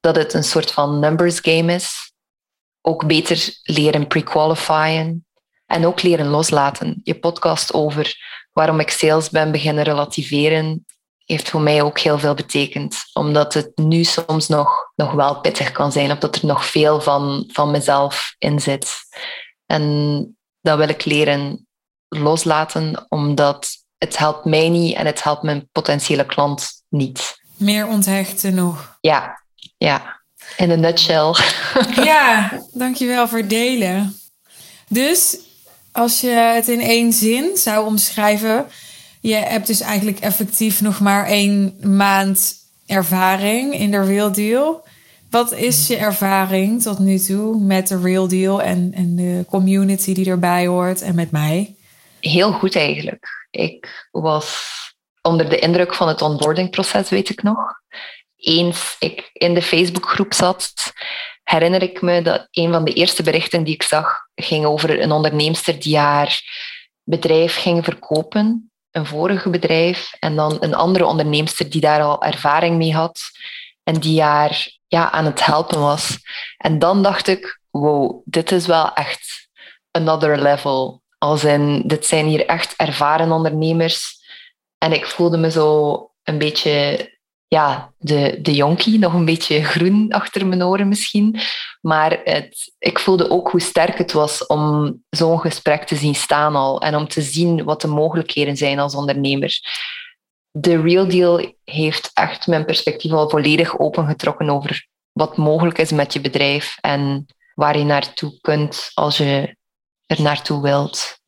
dat 0.00 0.16
het 0.16 0.34
een 0.34 0.44
soort 0.44 0.70
van 0.70 0.98
numbers 0.98 1.40
game 1.40 1.74
is. 1.74 2.12
Ook 2.80 3.06
beter 3.06 3.48
leren 3.62 4.06
pre-qualifyen 4.06 5.26
en 5.66 5.86
ook 5.86 6.02
leren 6.02 6.26
loslaten. 6.26 7.00
Je 7.02 7.18
podcast 7.18 7.72
over 7.72 8.16
waarom 8.52 8.80
ik 8.80 8.90
sales 8.90 9.30
ben 9.30 9.52
beginnen 9.52 9.84
relativeren, 9.84 10.86
heeft 11.30 11.50
voor 11.50 11.60
mij 11.60 11.82
ook 11.82 11.98
heel 11.98 12.18
veel 12.18 12.34
betekend. 12.34 12.96
Omdat 13.12 13.54
het 13.54 13.70
nu 13.74 14.04
soms 14.04 14.48
nog, 14.48 14.90
nog 14.96 15.12
wel 15.12 15.40
pittig 15.40 15.72
kan 15.72 15.92
zijn, 15.92 16.10
of 16.10 16.18
dat 16.18 16.36
er 16.36 16.46
nog 16.46 16.66
veel 16.66 17.00
van, 17.00 17.48
van 17.52 17.70
mezelf 17.70 18.34
in 18.38 18.60
zit. 18.60 18.96
En 19.66 20.36
dat 20.60 20.78
wil 20.78 20.88
ik 20.88 21.04
leren 21.04 21.66
loslaten, 22.08 23.06
omdat 23.08 23.68
het 23.98 24.18
helpt 24.18 24.44
mij 24.44 24.68
niet 24.68 24.96
en 24.96 25.06
het 25.06 25.22
helpt 25.22 25.42
mijn 25.42 25.68
potentiële 25.72 26.26
klant 26.26 26.70
niet. 26.88 27.38
Meer 27.56 27.86
onthechten 27.86 28.54
nog. 28.54 28.96
Ja, 29.00 29.42
ja. 29.76 30.20
In 30.56 30.70
een 30.70 30.80
nutshell. 30.80 31.34
Ja, 32.04 32.52
dankjewel 32.72 33.28
voor 33.28 33.46
delen. 33.46 34.16
Dus 34.88 35.38
als 35.92 36.20
je 36.20 36.28
het 36.28 36.68
in 36.68 36.80
één 36.80 37.12
zin 37.12 37.56
zou 37.56 37.86
omschrijven, 37.86 38.66
je 39.20 39.34
hebt 39.34 39.66
dus 39.66 39.80
eigenlijk 39.80 40.18
effectief 40.18 40.80
nog 40.80 41.00
maar 41.00 41.26
één 41.26 41.76
maand 41.96 42.54
ervaring 42.86 43.74
in 43.74 43.90
de 43.90 44.04
Real 44.04 44.32
Deal. 44.32 44.84
Wat 45.30 45.52
is 45.52 45.86
je 45.86 45.96
ervaring 45.96 46.82
tot 46.82 46.98
nu 46.98 47.18
toe 47.18 47.60
met 47.60 47.88
de 47.88 48.00
Real 48.00 48.28
Deal 48.28 48.62
en, 48.62 48.92
en 48.94 49.16
de 49.16 49.44
community 49.48 50.14
die 50.14 50.30
erbij 50.30 50.66
hoort 50.66 51.02
en 51.02 51.14
met 51.14 51.30
mij? 51.30 51.74
Heel 52.20 52.52
goed 52.52 52.76
eigenlijk. 52.76 53.46
Ik 53.50 54.08
was 54.10 54.68
onder 55.22 55.48
de 55.48 55.58
indruk 55.58 55.94
van 55.94 56.08
het 56.08 56.22
onboardingproces, 56.22 57.08
weet 57.08 57.28
ik 57.28 57.42
nog. 57.42 57.58
eens 58.36 58.96
ik 58.98 59.30
in 59.32 59.54
de 59.54 59.62
Facebookgroep 59.62 60.34
zat, 60.34 60.92
herinner 61.42 61.82
ik 61.82 62.02
me 62.02 62.22
dat 62.22 62.48
een 62.50 62.72
van 62.72 62.84
de 62.84 62.92
eerste 62.92 63.22
berichten 63.22 63.64
die 63.64 63.74
ik 63.74 63.82
zag 63.82 64.18
ging 64.34 64.64
over 64.64 65.00
een 65.00 65.12
onderneemster 65.12 65.80
die 65.80 65.98
haar 65.98 66.42
bedrijf 67.02 67.56
ging 67.56 67.84
verkopen, 67.84 68.69
een 68.90 69.06
vorige 69.06 69.50
bedrijf, 69.50 70.12
en 70.18 70.36
dan 70.36 70.56
een 70.60 70.74
andere 70.74 71.06
onderneemster 71.06 71.70
die 71.70 71.80
daar 71.80 72.02
al 72.02 72.22
ervaring 72.22 72.76
mee 72.76 72.94
had 72.94 73.20
en 73.82 73.94
die 73.94 74.22
haar 74.22 74.78
ja, 74.86 75.10
aan 75.10 75.24
het 75.24 75.44
helpen 75.44 75.80
was. 75.80 76.18
En 76.56 76.78
dan 76.78 77.02
dacht 77.02 77.26
ik, 77.26 77.60
wow, 77.70 78.22
dit 78.24 78.52
is 78.52 78.66
wel 78.66 78.94
echt 78.94 79.48
another 79.90 80.42
level. 80.42 81.02
Als 81.18 81.44
in, 81.44 81.82
dit 81.86 82.06
zijn 82.06 82.26
hier 82.26 82.46
echt 82.46 82.74
ervaren 82.76 83.32
ondernemers. 83.32 84.18
En 84.78 84.92
ik 84.92 85.06
voelde 85.06 85.36
me 85.36 85.50
zo 85.50 86.10
een 86.22 86.38
beetje 86.38 87.08
ja, 87.54 87.92
de, 87.98 88.38
de 88.42 88.54
jonkie, 88.54 88.98
nog 88.98 89.12
een 89.12 89.24
beetje 89.24 89.64
groen 89.64 90.12
achter 90.12 90.46
mijn 90.46 90.64
oren 90.64 90.88
misschien. 90.88 91.40
Maar 91.80 92.20
het, 92.24 92.74
ik 92.78 92.98
voelde 92.98 93.30
ook 93.30 93.50
hoe 93.50 93.60
sterk 93.60 93.98
het 93.98 94.12
was 94.12 94.46
om 94.46 94.96
zo'n 95.08 95.40
gesprek 95.40 95.84
te 95.84 95.96
zien 95.96 96.14
staan 96.14 96.54
al 96.54 96.80
en 96.80 96.94
om 96.94 97.08
te 97.08 97.22
zien 97.22 97.64
wat 97.64 97.80
de 97.80 97.86
mogelijkheden 97.86 98.56
zijn 98.56 98.78
als 98.78 98.94
ondernemer. 98.94 99.60
De 100.50 100.80
Real 100.80 101.08
Deal 101.08 101.54
heeft 101.64 102.10
echt 102.14 102.46
mijn 102.46 102.64
perspectief 102.64 103.12
al 103.12 103.30
volledig 103.30 103.78
opengetrokken 103.78 104.50
over 104.50 104.86
wat 105.12 105.36
mogelijk 105.36 105.78
is 105.78 105.90
met 105.90 106.12
je 106.12 106.20
bedrijf 106.20 106.76
en 106.80 107.26
waar 107.54 107.78
je 107.78 107.84
naartoe 107.84 108.40
kunt 108.40 108.90
als 108.94 109.16
je 109.16 109.56
er 110.06 110.22
naartoe 110.22 110.62
wilt. 110.62 111.18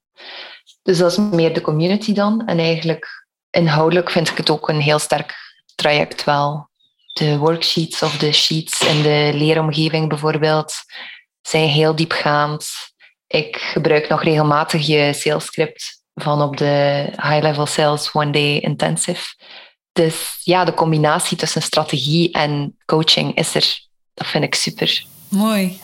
Dus 0.82 0.98
dat 0.98 1.10
is 1.10 1.16
meer 1.16 1.54
de 1.54 1.60
community 1.60 2.12
dan. 2.12 2.46
En 2.46 2.58
eigenlijk 2.58 3.26
inhoudelijk 3.50 4.10
vind 4.10 4.28
ik 4.28 4.36
het 4.36 4.50
ook 4.50 4.68
een 4.68 4.80
heel 4.80 4.98
sterk 4.98 5.50
traject 5.74 6.24
wel. 6.24 6.70
De 7.12 7.38
worksheets 7.38 8.02
of 8.02 8.18
de 8.18 8.32
sheets 8.32 8.80
in 8.80 9.02
de 9.02 9.30
leeromgeving 9.34 10.08
bijvoorbeeld 10.08 10.74
zijn 11.42 11.68
heel 11.68 11.94
diepgaand. 11.94 12.70
Ik 13.26 13.56
gebruik 13.56 14.08
nog 14.08 14.22
regelmatig 14.22 14.86
je 14.86 15.12
salescript 15.12 16.02
van 16.14 16.42
op 16.42 16.56
de 16.56 17.04
High 17.10 17.42
Level 17.42 17.66
Sales 17.66 18.12
One 18.12 18.30
Day 18.30 18.58
Intensive. 18.58 19.24
Dus 19.92 20.40
ja, 20.44 20.64
de 20.64 20.74
combinatie 20.74 21.36
tussen 21.36 21.62
strategie 21.62 22.32
en 22.32 22.76
coaching 22.86 23.36
is 23.36 23.54
er. 23.54 23.80
Dat 24.14 24.26
vind 24.26 24.44
ik 24.44 24.54
super. 24.54 25.04
Mooi. 25.28 25.80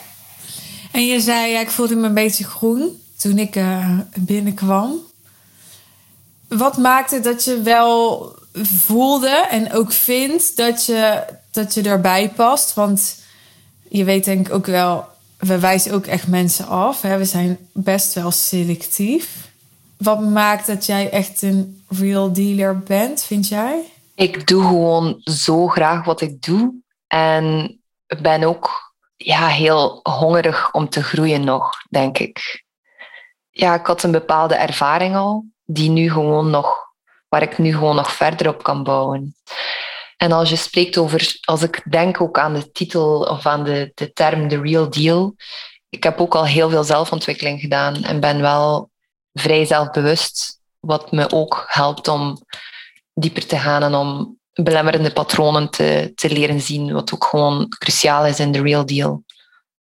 En 0.92 1.06
je 1.06 1.20
zei, 1.20 1.52
ja, 1.52 1.60
ik 1.60 1.70
voelde 1.70 1.96
me 1.96 2.06
een 2.06 2.14
beetje 2.14 2.44
groen 2.44 3.02
toen 3.18 3.38
ik 3.38 3.56
uh, 3.56 3.98
binnenkwam. 4.16 5.06
Wat 6.48 6.76
maakte 6.76 7.20
dat 7.20 7.44
je 7.44 7.62
wel 7.62 8.32
voelde 8.66 9.46
en 9.50 9.72
ook 9.72 9.92
vindt 9.92 10.56
dat 10.56 10.86
je, 10.86 11.24
dat 11.50 11.74
je 11.74 11.82
erbij 11.82 12.30
past? 12.36 12.74
Want 12.74 13.16
je 13.88 14.04
weet 14.04 14.24
denk 14.24 14.46
ik 14.46 14.54
ook 14.54 14.66
wel, 14.66 15.04
we 15.38 15.58
wijzen 15.58 15.92
ook 15.92 16.06
echt 16.06 16.26
mensen 16.26 16.66
af. 16.66 17.02
Hè? 17.02 17.18
We 17.18 17.24
zijn 17.24 17.58
best 17.72 18.14
wel 18.14 18.30
selectief. 18.30 19.50
Wat 19.96 20.20
maakt 20.20 20.66
dat 20.66 20.86
jij 20.86 21.10
echt 21.10 21.42
een 21.42 21.84
real 21.88 22.32
dealer 22.32 22.78
bent, 22.78 23.22
vind 23.22 23.48
jij? 23.48 23.82
Ik 24.14 24.46
doe 24.46 24.62
gewoon 24.62 25.20
zo 25.24 25.66
graag 25.66 26.04
wat 26.04 26.20
ik 26.20 26.42
doe. 26.42 26.74
En 27.06 27.78
ben 28.22 28.42
ook 28.42 28.94
ja, 29.16 29.46
heel 29.46 30.00
hongerig 30.02 30.72
om 30.72 30.88
te 30.88 31.02
groeien 31.02 31.44
nog, 31.44 31.70
denk 31.90 32.18
ik. 32.18 32.64
Ja, 33.50 33.74
ik 33.74 33.86
had 33.86 34.02
een 34.02 34.10
bepaalde 34.10 34.54
ervaring 34.54 35.16
al, 35.16 35.44
die 35.64 35.90
nu 35.90 36.10
gewoon 36.10 36.50
nog, 36.50 36.87
waar 37.28 37.42
ik 37.42 37.58
nu 37.58 37.72
gewoon 37.72 37.96
nog 37.96 38.12
verder 38.12 38.48
op 38.48 38.62
kan 38.62 38.82
bouwen. 38.82 39.34
En 40.16 40.32
als 40.32 40.50
je 40.50 40.56
spreekt 40.56 40.98
over, 40.98 41.38
als 41.44 41.62
ik 41.62 41.82
denk 41.90 42.20
ook 42.20 42.38
aan 42.38 42.54
de 42.54 42.70
titel 42.70 43.20
of 43.22 43.46
aan 43.46 43.64
de, 43.64 43.90
de 43.94 44.12
term 44.12 44.48
The 44.48 44.60
Real 44.60 44.90
Deal, 44.90 45.34
ik 45.88 46.02
heb 46.02 46.20
ook 46.20 46.34
al 46.34 46.46
heel 46.46 46.70
veel 46.70 46.84
zelfontwikkeling 46.84 47.60
gedaan 47.60 48.02
en 48.04 48.20
ben 48.20 48.40
wel 48.40 48.90
vrij 49.32 49.64
zelfbewust, 49.64 50.60
wat 50.80 51.12
me 51.12 51.30
ook 51.30 51.64
helpt 51.68 52.08
om 52.08 52.38
dieper 53.14 53.46
te 53.46 53.58
gaan 53.58 53.82
en 53.82 53.94
om 53.94 54.38
belemmerende 54.52 55.12
patronen 55.12 55.70
te, 55.70 56.12
te 56.14 56.30
leren 56.30 56.60
zien, 56.60 56.92
wat 56.92 57.14
ook 57.14 57.24
gewoon 57.24 57.68
cruciaal 57.68 58.26
is 58.26 58.40
in 58.40 58.52
de 58.52 58.62
real 58.62 58.86
deal. 58.86 59.24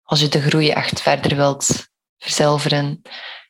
Als 0.03 0.21
je 0.21 0.29
de 0.29 0.41
groei 0.41 0.71
echt 0.71 1.01
verder 1.01 1.37
wilt 1.37 1.89
verzilveren 2.19 3.03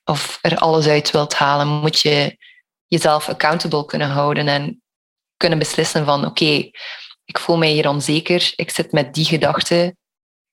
of 0.05 0.39
er 0.41 0.57
alles 0.57 0.87
uit 0.87 1.11
wilt 1.11 1.35
halen, 1.35 1.69
moet 1.69 2.01
je 2.01 2.37
jezelf 2.93 3.29
accountable 3.29 3.85
kunnen 3.85 4.09
houden 4.09 4.49
en 4.49 4.83
kunnen 5.37 5.59
beslissen 5.59 6.05
van 6.05 6.27
oké, 6.27 6.71
ik 7.25 7.39
voel 7.39 7.59
mij 7.59 7.71
hier 7.71 7.89
onzeker, 7.89 8.53
ik 8.57 8.71
zit 8.71 8.93
met 8.93 9.15
die 9.15 9.25
gedachten, 9.25 9.97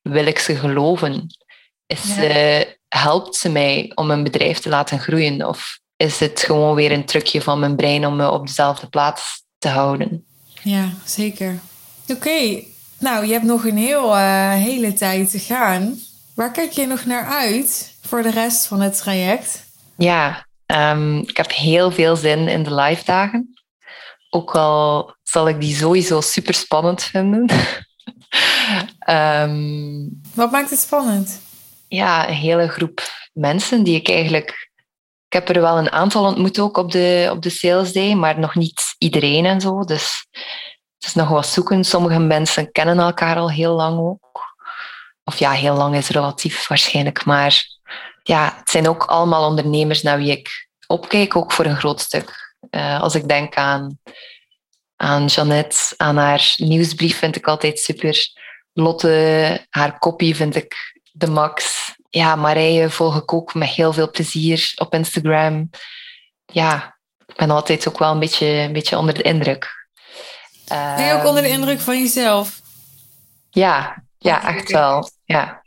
wil 0.02 0.26
ik 0.26 0.40
ze 0.40 0.56
geloven? 0.56 1.28
Is, 1.86 2.16
ja. 2.16 2.66
helpt 2.88 3.36
ze 3.36 3.50
mij 3.50 3.92
om 3.96 4.12
een 4.12 4.24
bedrijf 4.24 4.60
te 4.60 4.70
laten 4.70 5.00
groeien 5.00 5.48
of 5.48 5.80
is 5.96 6.20
het 6.20 6.40
gewoon 6.40 6.76
weer 6.76 6.92
een 6.92 7.06
trucje 7.06 7.42
van 7.42 7.60
mijn 7.60 7.76
brein 7.76 8.06
om 8.06 8.16
me 8.16 8.32
op 8.32 8.48
dezelfde 8.48 8.88
plaats 8.88 9.44
te 9.58 9.68
houden? 9.68 10.26
Ja, 10.64 10.90
zeker. 11.06 11.60
Oké, 12.08 12.64
nou, 13.00 13.26
je 13.26 13.32
hebt 13.32 13.46
nog 13.46 13.66
een 13.66 13.78
heel, 13.78 14.18
uh, 14.18 14.54
hele 14.54 14.94
tijd 14.94 15.32
te 15.32 15.40
gaan. 15.40 16.00
Waar 16.36 16.52
kijk 16.52 16.72
je 16.72 16.86
nog 16.86 17.06
naar 17.06 17.26
uit 17.26 17.96
voor 18.02 18.22
de 18.22 18.32
rest 18.32 18.66
van 18.66 18.82
het 18.82 18.98
traject? 18.98 19.66
Ja, 19.98 20.48
um, 20.76 21.18
ik 21.18 21.38
heb 21.38 21.52
heel 21.52 21.92
veel 21.92 22.16
zin 22.16 22.48
in 22.48 22.64
de 22.64 22.76
live 22.76 23.06
dagen. 23.06 23.54
Ook 24.30 24.56
al 24.56 25.16
zal 25.24 25.48
ik 25.48 25.62
die 25.62 25.76
sowieso 25.76 26.22
super 26.22 26.54
spannend 26.54 27.04
vinden. 27.04 27.50
um, 29.10 30.22
Wat 30.34 30.52
maakt 30.52 30.70
het 30.70 30.80
spannend? 30.80 31.42
Ja, 31.88 32.28
een 32.28 32.34
hele 32.34 32.68
groep 32.68 33.02
mensen 33.34 33.84
die 33.84 33.96
ik 33.96 34.10
eigenlijk 34.10 34.70
ik 35.30 35.36
heb 35.36 35.50
er 35.50 35.62
wel 35.62 35.78
een 35.78 35.92
aantal 35.92 36.26
ontmoet 36.26 36.60
ook 36.60 36.78
op 36.78 36.92
de, 36.92 37.30
op 37.32 37.42
de 37.42 37.50
sales 37.50 37.94
day, 37.94 38.14
maar 38.14 38.40
nog 38.40 38.56
niet 38.56 38.96
iedereen 38.98 39.46
en 39.46 39.62
zo. 39.62 39.84
Dus 39.84 40.28
het 41.00 41.08
is 41.08 41.14
nog 41.14 41.30
wat 41.30 41.48
zoeken. 41.48 41.84
Sommige 41.84 42.20
mensen 42.20 42.72
kennen 42.72 43.00
elkaar 43.00 43.38
al 43.38 43.52
heel 43.52 43.76
lang 43.76 44.00
ook. 44.00 44.56
Of 45.24 45.40
ja, 45.40 45.52
heel 45.52 45.76
lang 45.76 45.96
is 45.96 46.10
relatief 46.10 46.68
waarschijnlijk. 46.68 47.26
Maar 47.26 47.66
ja, 48.30 48.54
het 48.58 48.70
zijn 48.70 48.88
ook 48.88 49.04
allemaal 49.04 49.48
ondernemers 49.48 50.02
naar 50.02 50.18
wie 50.18 50.32
ik 50.32 50.70
opkijk, 50.88 51.36
ook 51.36 51.52
voor 51.52 51.66
een 51.66 51.78
groot 51.78 52.00
stuk. 52.00 52.56
Uh, 52.72 53.02
als 53.02 53.16
ik 53.16 53.28
denk 53.28 53.56
aan, 53.56 54.00
aan 54.96 55.26
Jeannette, 55.26 55.94
aan 55.98 56.18
haar 56.18 56.54
nieuwsbrief 56.58 57.18
vind 57.18 57.36
ik 57.36 57.48
altijd 57.48 57.80
super. 57.80 58.34
Lotte, 58.74 59.66
haar 59.70 60.00
kopie 60.00 60.36
vind 60.36 60.56
ik 60.56 60.76
de 61.12 61.28
max 61.28 61.88
ja, 62.10 62.36
Marije 62.36 62.90
volg 62.90 63.18
ik 63.18 63.34
ook 63.34 63.54
met 63.54 63.70
heel 63.70 63.94
veel 63.94 64.12
plezier 64.12 64.74
op 64.76 64.94
Instagram. 64.94 65.70
Ja, 66.46 66.98
ik 67.26 67.36
ben 67.36 67.50
altijd 67.50 67.88
ook 67.88 68.00
wel 68.00 68.12
een 68.12 68.20
beetje, 68.20 68.46
een 68.46 68.74
beetje 68.74 68.98
onder 68.98 69.14
de 69.14 69.22
indruk. 69.22 69.88
Ben 70.68 71.06
je 71.06 71.14
ook 71.14 71.26
onder 71.26 71.44
de 71.44 71.50
indruk 71.50 71.80
van 71.80 72.00
jezelf? 72.00 72.62
Ja, 73.50 74.04
ja 74.18 74.48
echt 74.48 74.72
wel. 74.72 75.10
Ja. 75.24 75.62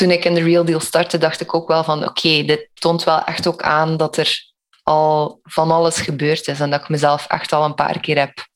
Toen 0.00 0.10
ik 0.10 0.24
in 0.24 0.34
de 0.34 0.42
Real 0.42 0.64
Deal 0.64 0.80
startte, 0.80 1.18
dacht 1.18 1.40
ik 1.40 1.54
ook 1.54 1.68
wel 1.68 1.84
van 1.84 2.04
oké, 2.04 2.42
dit 2.42 2.68
toont 2.74 3.04
wel 3.04 3.24
echt 3.24 3.46
ook 3.46 3.62
aan 3.62 3.96
dat 3.96 4.16
er 4.16 4.52
al 4.82 5.40
van 5.42 5.70
alles 5.70 6.00
gebeurd 6.00 6.48
is 6.48 6.60
en 6.60 6.70
dat 6.70 6.80
ik 6.80 6.88
mezelf 6.88 7.26
echt 7.26 7.52
al 7.52 7.64
een 7.64 7.74
paar 7.74 8.00
keer 8.00 8.18
heb 8.18 8.46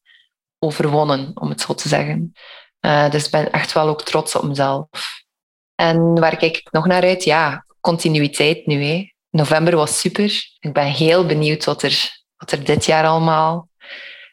overwonnen, 0.59 1.31
om 1.35 1.49
het 1.49 1.61
zo 1.61 1.75
te 1.75 1.89
zeggen. 1.89 2.33
Uh, 2.81 3.11
dus 3.11 3.25
ik 3.25 3.31
ben 3.31 3.53
echt 3.53 3.73
wel 3.73 3.89
ook 3.89 4.03
trots 4.03 4.35
op 4.35 4.43
mezelf. 4.43 4.87
En 5.75 6.21
waar 6.21 6.37
kijk 6.37 6.57
ik 6.57 6.73
nog 6.73 6.87
naar 6.87 7.03
uit? 7.03 7.25
Ja, 7.25 7.67
continuïteit 7.81 8.67
nu. 8.67 9.11
November 9.31 9.77
was 9.77 10.01
super. 10.01 10.43
Ik 10.59 10.73
ben 10.73 10.87
heel 10.87 11.27
benieuwd 11.27 11.65
wat 11.65 11.83
er, 11.83 12.23
wat 12.37 12.53
er 12.53 12.65
dit 12.65 12.85
jaar 12.85 13.07
allemaal 13.07 13.69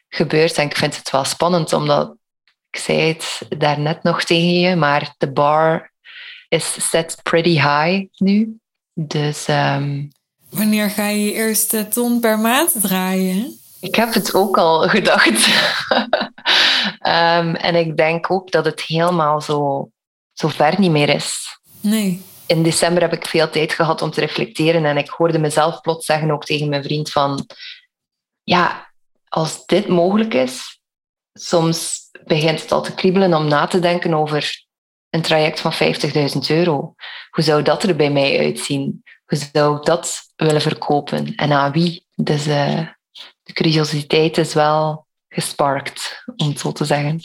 gebeurt. 0.08 0.58
En 0.58 0.66
ik 0.66 0.76
vind 0.76 0.96
het 0.96 1.10
wel 1.10 1.24
spannend, 1.24 1.72
omdat 1.72 2.16
ik 2.70 2.78
zei 2.78 3.08
het 3.08 3.40
daarnet 3.58 4.02
nog 4.02 4.24
tegen 4.24 4.58
je, 4.58 4.76
maar 4.76 5.14
de 5.18 5.32
bar 5.32 5.91
is 6.52 6.90
set 6.90 7.20
pretty 7.22 7.54
high 7.54 8.06
nu. 8.16 8.58
Dus... 8.94 9.48
Um, 9.48 10.10
Wanneer 10.50 10.90
ga 10.90 11.08
je 11.08 11.24
je 11.24 11.32
eerste 11.32 11.88
ton 11.88 12.20
per 12.20 12.38
maand 12.38 12.80
draaien? 12.80 13.58
Ik 13.80 13.94
heb 13.94 14.14
het 14.14 14.34
ook 14.34 14.58
al 14.58 14.80
gedacht. 14.88 15.48
um, 17.06 17.54
en 17.54 17.74
ik 17.74 17.96
denk 17.96 18.30
ook 18.30 18.50
dat 18.50 18.64
het 18.64 18.80
helemaal 18.80 19.40
zo 19.40 19.90
zo 20.32 20.48
ver 20.48 20.80
niet 20.80 20.90
meer 20.90 21.08
is. 21.08 21.58
Nee. 21.80 22.22
In 22.46 22.62
december 22.62 23.02
heb 23.02 23.12
ik 23.12 23.26
veel 23.26 23.50
tijd 23.50 23.72
gehad 23.72 24.02
om 24.02 24.10
te 24.10 24.20
reflecteren 24.20 24.84
en 24.84 24.96
ik 24.96 25.08
hoorde 25.08 25.38
mezelf 25.38 25.80
plots 25.80 26.06
zeggen, 26.06 26.30
ook 26.30 26.44
tegen 26.44 26.68
mijn 26.68 26.82
vriend, 26.82 27.10
van 27.10 27.46
ja, 28.42 28.92
als 29.28 29.66
dit 29.66 29.88
mogelijk 29.88 30.34
is, 30.34 30.80
soms 31.32 32.08
begint 32.24 32.62
het 32.62 32.72
al 32.72 32.82
te 32.82 32.94
kriebelen 32.94 33.34
om 33.34 33.48
na 33.48 33.66
te 33.66 33.78
denken 33.78 34.14
over 34.14 34.66
een 35.12 35.22
traject 35.22 35.60
van 35.60 35.72
50.000 35.72 35.78
euro. 36.48 36.94
Hoe 37.30 37.44
zou 37.44 37.62
dat 37.62 37.82
er 37.82 37.96
bij 37.96 38.10
mij 38.10 38.38
uitzien? 38.38 39.02
Hoe 39.24 39.38
zou 39.52 39.76
ik 39.76 39.84
dat 39.84 40.22
willen 40.36 40.60
verkopen? 40.60 41.34
En 41.34 41.52
aan 41.52 41.72
wie? 41.72 42.06
Dus 42.14 42.46
uh, 42.46 42.86
de 43.42 43.52
curiositeit 43.52 44.38
is 44.38 44.54
wel 44.54 45.06
gesparkt, 45.28 46.24
om 46.36 46.48
het 46.48 46.60
zo 46.60 46.72
te 46.72 46.84
zeggen. 46.84 47.20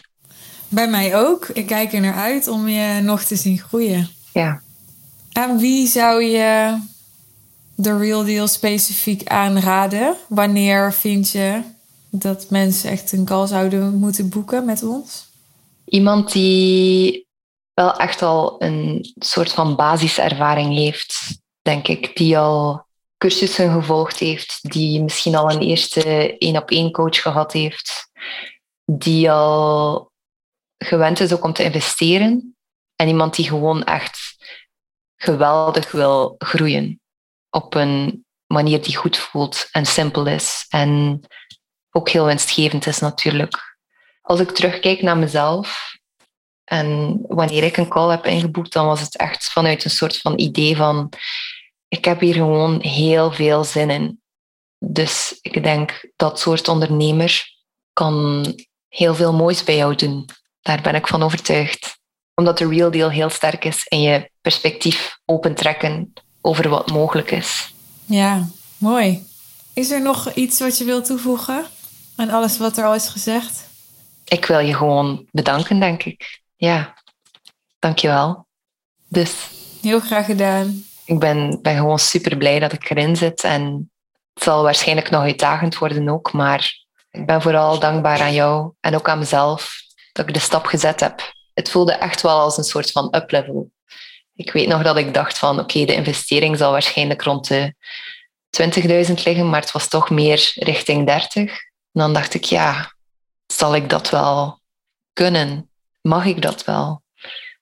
Bij 0.67 0.89
mij 0.89 1.15
ook. 1.15 1.47
Ik 1.47 1.65
kijk 1.65 1.93
er 1.93 2.01
naar 2.01 2.15
uit 2.15 2.47
om 2.47 2.67
je 2.67 3.01
nog 3.01 3.23
te 3.23 3.35
zien 3.35 3.59
groeien. 3.59 4.07
Ja. 4.33 4.61
Aan 5.31 5.59
wie 5.59 5.87
zou 5.87 6.23
je 6.23 6.79
de 7.75 7.97
Real 7.97 8.23
Deal 8.23 8.47
specifiek 8.47 9.27
aanraden? 9.27 10.15
Wanneer 10.27 10.93
vind 10.93 11.31
je 11.31 11.61
dat 12.09 12.49
mensen 12.49 12.89
echt 12.89 13.11
een 13.11 13.25
call 13.25 13.47
zouden 13.47 13.93
moeten 13.93 14.29
boeken 14.29 14.65
met 14.65 14.83
ons? 14.83 15.25
Iemand 15.85 16.31
die 16.31 17.26
wel 17.77 17.95
echt 17.97 18.21
al 18.21 18.55
een 18.61 19.13
soort 19.15 19.51
van 19.51 19.75
basiservaring 19.75 20.73
heeft, 20.73 21.41
denk 21.61 21.87
ik. 21.87 22.15
Die 22.15 22.37
al 22.37 22.85
cursussen 23.17 23.73
gevolgd 23.73 24.17
heeft, 24.19 24.59
die 24.61 25.01
misschien 25.01 25.35
al 25.35 25.51
een 25.51 25.61
eerste 25.61 26.37
één-op-één 26.37 26.91
coach 26.91 27.21
gehad 27.21 27.53
heeft, 27.53 28.09
die 28.85 29.31
al 29.31 30.11
gewend 30.77 31.19
is 31.19 31.33
ook 31.33 31.43
om 31.43 31.53
te 31.53 31.63
investeren. 31.63 32.55
En 32.95 33.07
iemand 33.07 33.35
die 33.35 33.47
gewoon 33.47 33.83
echt 33.83 34.35
geweldig 35.15 35.91
wil 35.91 36.35
groeien 36.37 37.01
op 37.49 37.73
een 37.73 38.25
manier 38.45 38.81
die 38.81 38.95
goed 38.95 39.17
voelt 39.17 39.67
en 39.71 39.85
simpel 39.85 40.25
is 40.25 40.65
en 40.69 41.21
ook 41.91 42.09
heel 42.09 42.25
winstgevend 42.25 42.85
is 42.85 42.99
natuurlijk. 42.99 43.77
Als 44.21 44.39
ik 44.39 44.51
terugkijk 44.51 45.01
naar 45.01 45.17
mezelf 45.17 45.96
en 46.67 47.19
wanneer 47.27 47.63
ik 47.63 47.77
een 47.77 47.87
call 47.87 48.09
heb 48.09 48.25
ingeboekt, 48.25 48.73
dan 48.73 48.85
was 48.85 49.01
het 49.01 49.17
echt 49.17 49.51
vanuit 49.51 49.83
een 49.83 49.91
soort 49.91 50.17
van 50.17 50.39
idee 50.39 50.75
van 50.75 51.13
ik 51.87 52.05
heb 52.05 52.19
hier 52.19 52.33
gewoon 52.33 52.81
heel 52.81 53.31
veel 53.31 53.63
zin 53.63 53.89
in. 53.89 54.21
Dus 54.79 55.37
ik 55.41 55.63
denk 55.63 56.09
dat 56.15 56.39
soort 56.39 56.67
ondernemer 56.67 57.43
kan 57.93 58.45
heel 58.87 59.15
veel 59.15 59.33
moois 59.33 59.63
bij 59.63 59.75
jou 59.75 59.95
doen. 59.95 60.29
Daar 60.61 60.81
ben 60.81 60.95
ik 60.95 61.07
van 61.07 61.23
overtuigd. 61.23 61.99
Omdat 62.35 62.57
de 62.57 62.67
real 62.67 62.91
deal 62.91 63.09
heel 63.09 63.29
sterk 63.29 63.65
is 63.65 63.87
en 63.87 64.01
je 64.01 64.29
perspectief 64.41 65.19
opentrekken 65.25 66.13
over 66.41 66.69
wat 66.69 66.91
mogelijk 66.91 67.31
is. 67.31 67.73
Ja, 68.05 68.47
mooi. 68.77 69.25
Is 69.73 69.91
er 69.91 70.01
nog 70.01 70.33
iets 70.33 70.59
wat 70.59 70.77
je 70.77 70.85
wilt 70.85 71.05
toevoegen 71.05 71.65
aan 72.15 72.29
alles 72.29 72.57
wat 72.57 72.77
er 72.77 72.85
al 72.85 72.95
is 72.95 73.07
gezegd? 73.07 73.65
Ik 74.25 74.45
wil 74.45 74.59
je 74.59 74.75
gewoon 74.75 75.27
bedanken, 75.31 75.79
denk 75.79 76.03
ik. 76.03 76.45
Ja, 76.57 76.93
dankjewel. 77.79 78.47
Dus. 79.07 79.49
Heel 79.81 79.99
graag 79.99 80.25
gedaan. 80.25 80.83
Ik 81.05 81.19
ben, 81.19 81.61
ben 81.61 81.75
gewoon 81.75 81.99
super 81.99 82.37
blij 82.37 82.59
dat 82.59 82.73
ik 82.73 82.89
erin 82.89 83.15
zit. 83.15 83.43
En 83.43 83.91
het 84.33 84.43
zal 84.43 84.63
waarschijnlijk 84.63 85.09
nog 85.09 85.21
uitdagend 85.21 85.77
worden 85.77 86.09
ook. 86.09 86.31
Maar 86.31 86.85
ik 87.11 87.25
ben 87.25 87.41
vooral 87.41 87.79
dankbaar 87.79 88.21
aan 88.21 88.33
jou 88.33 88.73
en 88.79 88.95
ook 88.95 89.09
aan 89.09 89.19
mezelf 89.19 89.75
dat 90.11 90.27
ik 90.27 90.33
de 90.33 90.39
stap 90.39 90.65
gezet 90.65 90.99
heb. 90.99 91.33
Het 91.53 91.69
voelde 91.69 91.93
echt 91.93 92.21
wel 92.21 92.39
als 92.39 92.57
een 92.57 92.63
soort 92.63 92.91
van 92.91 93.15
uplevel. 93.15 93.71
Ik 94.33 94.51
weet 94.51 94.67
nog 94.67 94.83
dat 94.83 94.97
ik 94.97 95.13
dacht 95.13 95.37
van 95.37 95.59
oké, 95.59 95.85
de 95.85 95.93
investering 95.93 96.57
zal 96.57 96.71
waarschijnlijk 96.71 97.21
rond 97.21 97.47
de 97.47 97.73
20.000 99.07 99.13
liggen, 99.23 99.49
maar 99.49 99.61
het 99.61 99.71
was 99.71 99.87
toch 99.87 100.09
meer 100.09 100.51
richting 100.55 101.05
30. 101.05 101.35
En 101.41 101.49
dan 101.91 102.13
dacht 102.13 102.33
ik, 102.33 102.43
ja, 102.43 102.93
zal 103.47 103.75
ik 103.75 103.89
dat 103.89 104.09
wel 104.09 104.59
kunnen? 105.13 105.69
Mag 106.07 106.25
ik 106.25 106.41
dat 106.41 106.65
wel? 106.65 107.01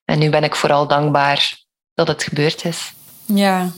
En 0.05 0.19
nu 0.19 0.29
ben 0.29 0.43
ik 0.43 0.55
vooral 0.55 0.87
dankbaar 0.87 1.53
dat 1.93 2.07
het 2.07 2.23
gebeurd 2.23 2.65
is. 2.65 2.93
Ja, 3.25 3.69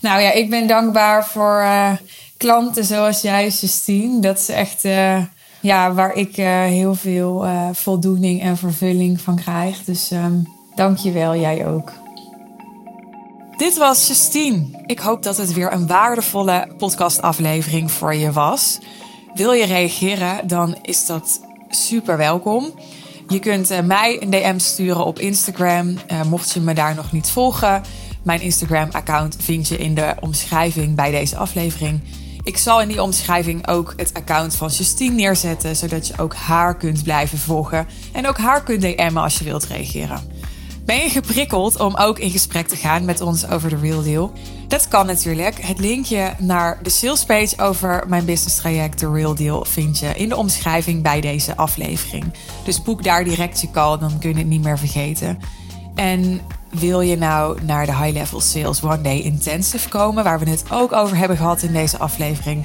nou 0.00 0.20
ja, 0.20 0.32
ik 0.32 0.50
ben 0.50 0.66
dankbaar 0.66 1.26
voor 1.26 1.60
uh, 1.60 1.92
klanten 2.36 2.84
zoals 2.84 3.20
jij, 3.20 3.48
Justine. 3.48 4.20
Dat 4.20 4.38
is 4.38 4.48
echt 4.48 4.84
uh, 4.84 5.24
ja, 5.60 5.92
waar 5.92 6.14
ik 6.14 6.36
uh, 6.36 6.46
heel 6.62 6.94
veel 6.94 7.46
voldoening 7.72 8.42
en 8.42 8.56
vervulling 8.56 9.20
van 9.20 9.36
krijg. 9.36 9.84
Dus 9.84 10.10
um, 10.10 10.48
dank 10.74 10.98
je 10.98 11.12
wel, 11.12 11.36
jij 11.36 11.66
ook. 11.66 11.92
Dit 13.56 13.76
was 13.76 14.06
Justine. 14.06 14.84
Ik 14.86 14.98
hoop 14.98 15.22
dat 15.22 15.36
het 15.36 15.52
weer 15.52 15.72
een 15.72 15.86
waardevolle 15.86 16.74
podcastaflevering 16.78 17.90
voor 17.90 18.14
je 18.14 18.32
was. 18.32 18.78
Wil 19.34 19.52
je 19.52 19.64
reageren, 19.66 20.48
dan 20.48 20.78
is 20.82 21.06
dat 21.06 21.40
super 21.68 22.16
welkom. 22.16 22.72
Je 23.28 23.38
kunt 23.38 23.86
mij 23.86 24.22
een 24.22 24.30
DM 24.30 24.58
sturen 24.58 25.04
op 25.04 25.18
Instagram, 25.18 25.98
mocht 26.28 26.52
je 26.52 26.60
me 26.60 26.74
daar 26.74 26.94
nog 26.94 27.12
niet 27.12 27.30
volgen. 27.30 27.82
Mijn 28.22 28.40
Instagram-account 28.40 29.36
vind 29.40 29.68
je 29.68 29.76
in 29.78 29.94
de 29.94 30.14
omschrijving 30.20 30.94
bij 30.94 31.10
deze 31.10 31.36
aflevering. 31.36 32.00
Ik 32.42 32.56
zal 32.56 32.80
in 32.80 32.88
die 32.88 33.02
omschrijving 33.02 33.68
ook 33.68 33.92
het 33.96 34.14
account 34.14 34.54
van 34.54 34.68
Justine 34.68 35.14
neerzetten, 35.14 35.76
zodat 35.76 36.06
je 36.06 36.18
ook 36.18 36.34
haar 36.34 36.76
kunt 36.76 37.02
blijven 37.02 37.38
volgen 37.38 37.86
en 38.12 38.28
ook 38.28 38.38
haar 38.38 38.62
kunt 38.62 38.80
DM'en 38.80 39.16
als 39.16 39.38
je 39.38 39.44
wilt 39.44 39.64
reageren. 39.64 40.20
Ben 40.86 40.96
je 40.96 41.10
geprikkeld 41.10 41.80
om 41.80 41.96
ook 41.96 42.18
in 42.18 42.30
gesprek 42.30 42.68
te 42.68 42.76
gaan 42.76 43.04
met 43.04 43.20
ons 43.20 43.48
over 43.48 43.70
de 43.70 43.76
Real 43.76 44.02
Deal? 44.02 44.32
Dat 44.68 44.88
kan 44.88 45.06
natuurlijk. 45.06 45.62
Het 45.62 45.78
linkje 45.78 46.34
naar 46.38 46.78
de 46.82 46.90
salespage 46.90 47.54
over 47.58 48.04
mijn 48.08 48.24
business 48.24 48.56
traject 48.56 48.98
The 48.98 49.10
Real 49.10 49.34
Deal 49.34 49.64
vind 49.64 49.98
je 49.98 50.06
in 50.06 50.28
de 50.28 50.36
omschrijving 50.36 51.02
bij 51.02 51.20
deze 51.20 51.56
aflevering. 51.56 52.24
Dus 52.64 52.82
boek 52.82 53.02
daar 53.02 53.24
direct 53.24 53.60
je 53.60 53.70
call, 53.70 53.98
dan 53.98 54.18
kun 54.18 54.30
je 54.30 54.36
het 54.36 54.46
niet 54.46 54.62
meer 54.62 54.78
vergeten. 54.78 55.38
En 55.94 56.40
wil 56.70 57.00
je 57.00 57.16
nou 57.16 57.58
naar 57.62 57.86
de 57.86 57.96
High 57.96 58.12
Level 58.12 58.40
Sales 58.40 58.82
One 58.82 59.00
Day 59.00 59.18
Intensive 59.20 59.88
komen, 59.88 60.24
waar 60.24 60.38
we 60.38 60.50
het 60.50 60.64
ook 60.70 60.92
over 60.92 61.16
hebben 61.16 61.36
gehad 61.36 61.62
in 61.62 61.72
deze 61.72 61.98
aflevering? 61.98 62.64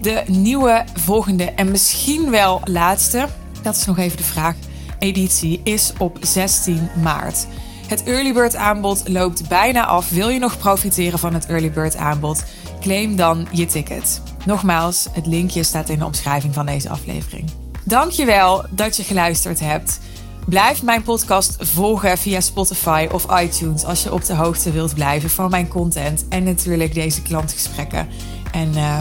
De 0.00 0.22
nieuwe, 0.26 0.84
volgende 0.94 1.44
en 1.44 1.70
misschien 1.70 2.30
wel 2.30 2.60
laatste, 2.64 3.28
dat 3.62 3.76
is 3.76 3.84
nog 3.84 3.98
even 3.98 4.16
de 4.16 4.22
vraag, 4.22 4.54
editie 4.98 5.60
is 5.64 5.92
op 5.98 6.18
16 6.20 6.88
maart. 7.02 7.46
Het 7.86 8.02
Early 8.02 8.32
Bird 8.32 8.56
aanbod 8.56 9.08
loopt 9.08 9.48
bijna 9.48 9.86
af. 9.86 10.10
Wil 10.10 10.28
je 10.28 10.38
nog 10.38 10.58
profiteren 10.58 11.18
van 11.18 11.34
het 11.34 11.46
Early 11.46 11.70
Bird 11.70 11.96
aanbod? 11.96 12.44
Claim 12.80 13.16
dan 13.16 13.46
je 13.52 13.66
ticket. 13.66 14.22
Nogmaals, 14.44 15.08
het 15.12 15.26
linkje 15.26 15.62
staat 15.62 15.88
in 15.88 15.98
de 15.98 16.04
omschrijving 16.04 16.54
van 16.54 16.66
deze 16.66 16.88
aflevering. 16.88 17.50
Dankjewel 17.84 18.64
dat 18.70 18.96
je 18.96 19.02
geluisterd 19.02 19.60
hebt. 19.60 20.00
Blijf 20.46 20.82
mijn 20.82 21.02
podcast 21.02 21.56
volgen 21.58 22.18
via 22.18 22.40
Spotify 22.40 23.08
of 23.12 23.40
iTunes 23.40 23.84
als 23.84 24.02
je 24.02 24.12
op 24.12 24.24
de 24.24 24.34
hoogte 24.34 24.70
wilt 24.70 24.94
blijven 24.94 25.30
van 25.30 25.50
mijn 25.50 25.68
content 25.68 26.28
en 26.28 26.44
natuurlijk 26.44 26.94
deze 26.94 27.22
klantgesprekken. 27.22 28.08
En 28.52 28.72
uh, 28.74 29.00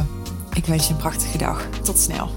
ik 0.54 0.66
wens 0.66 0.88
je 0.88 0.94
een 0.94 1.00
prachtige 1.00 1.38
dag. 1.38 1.68
Tot 1.84 2.00
snel. 2.00 2.30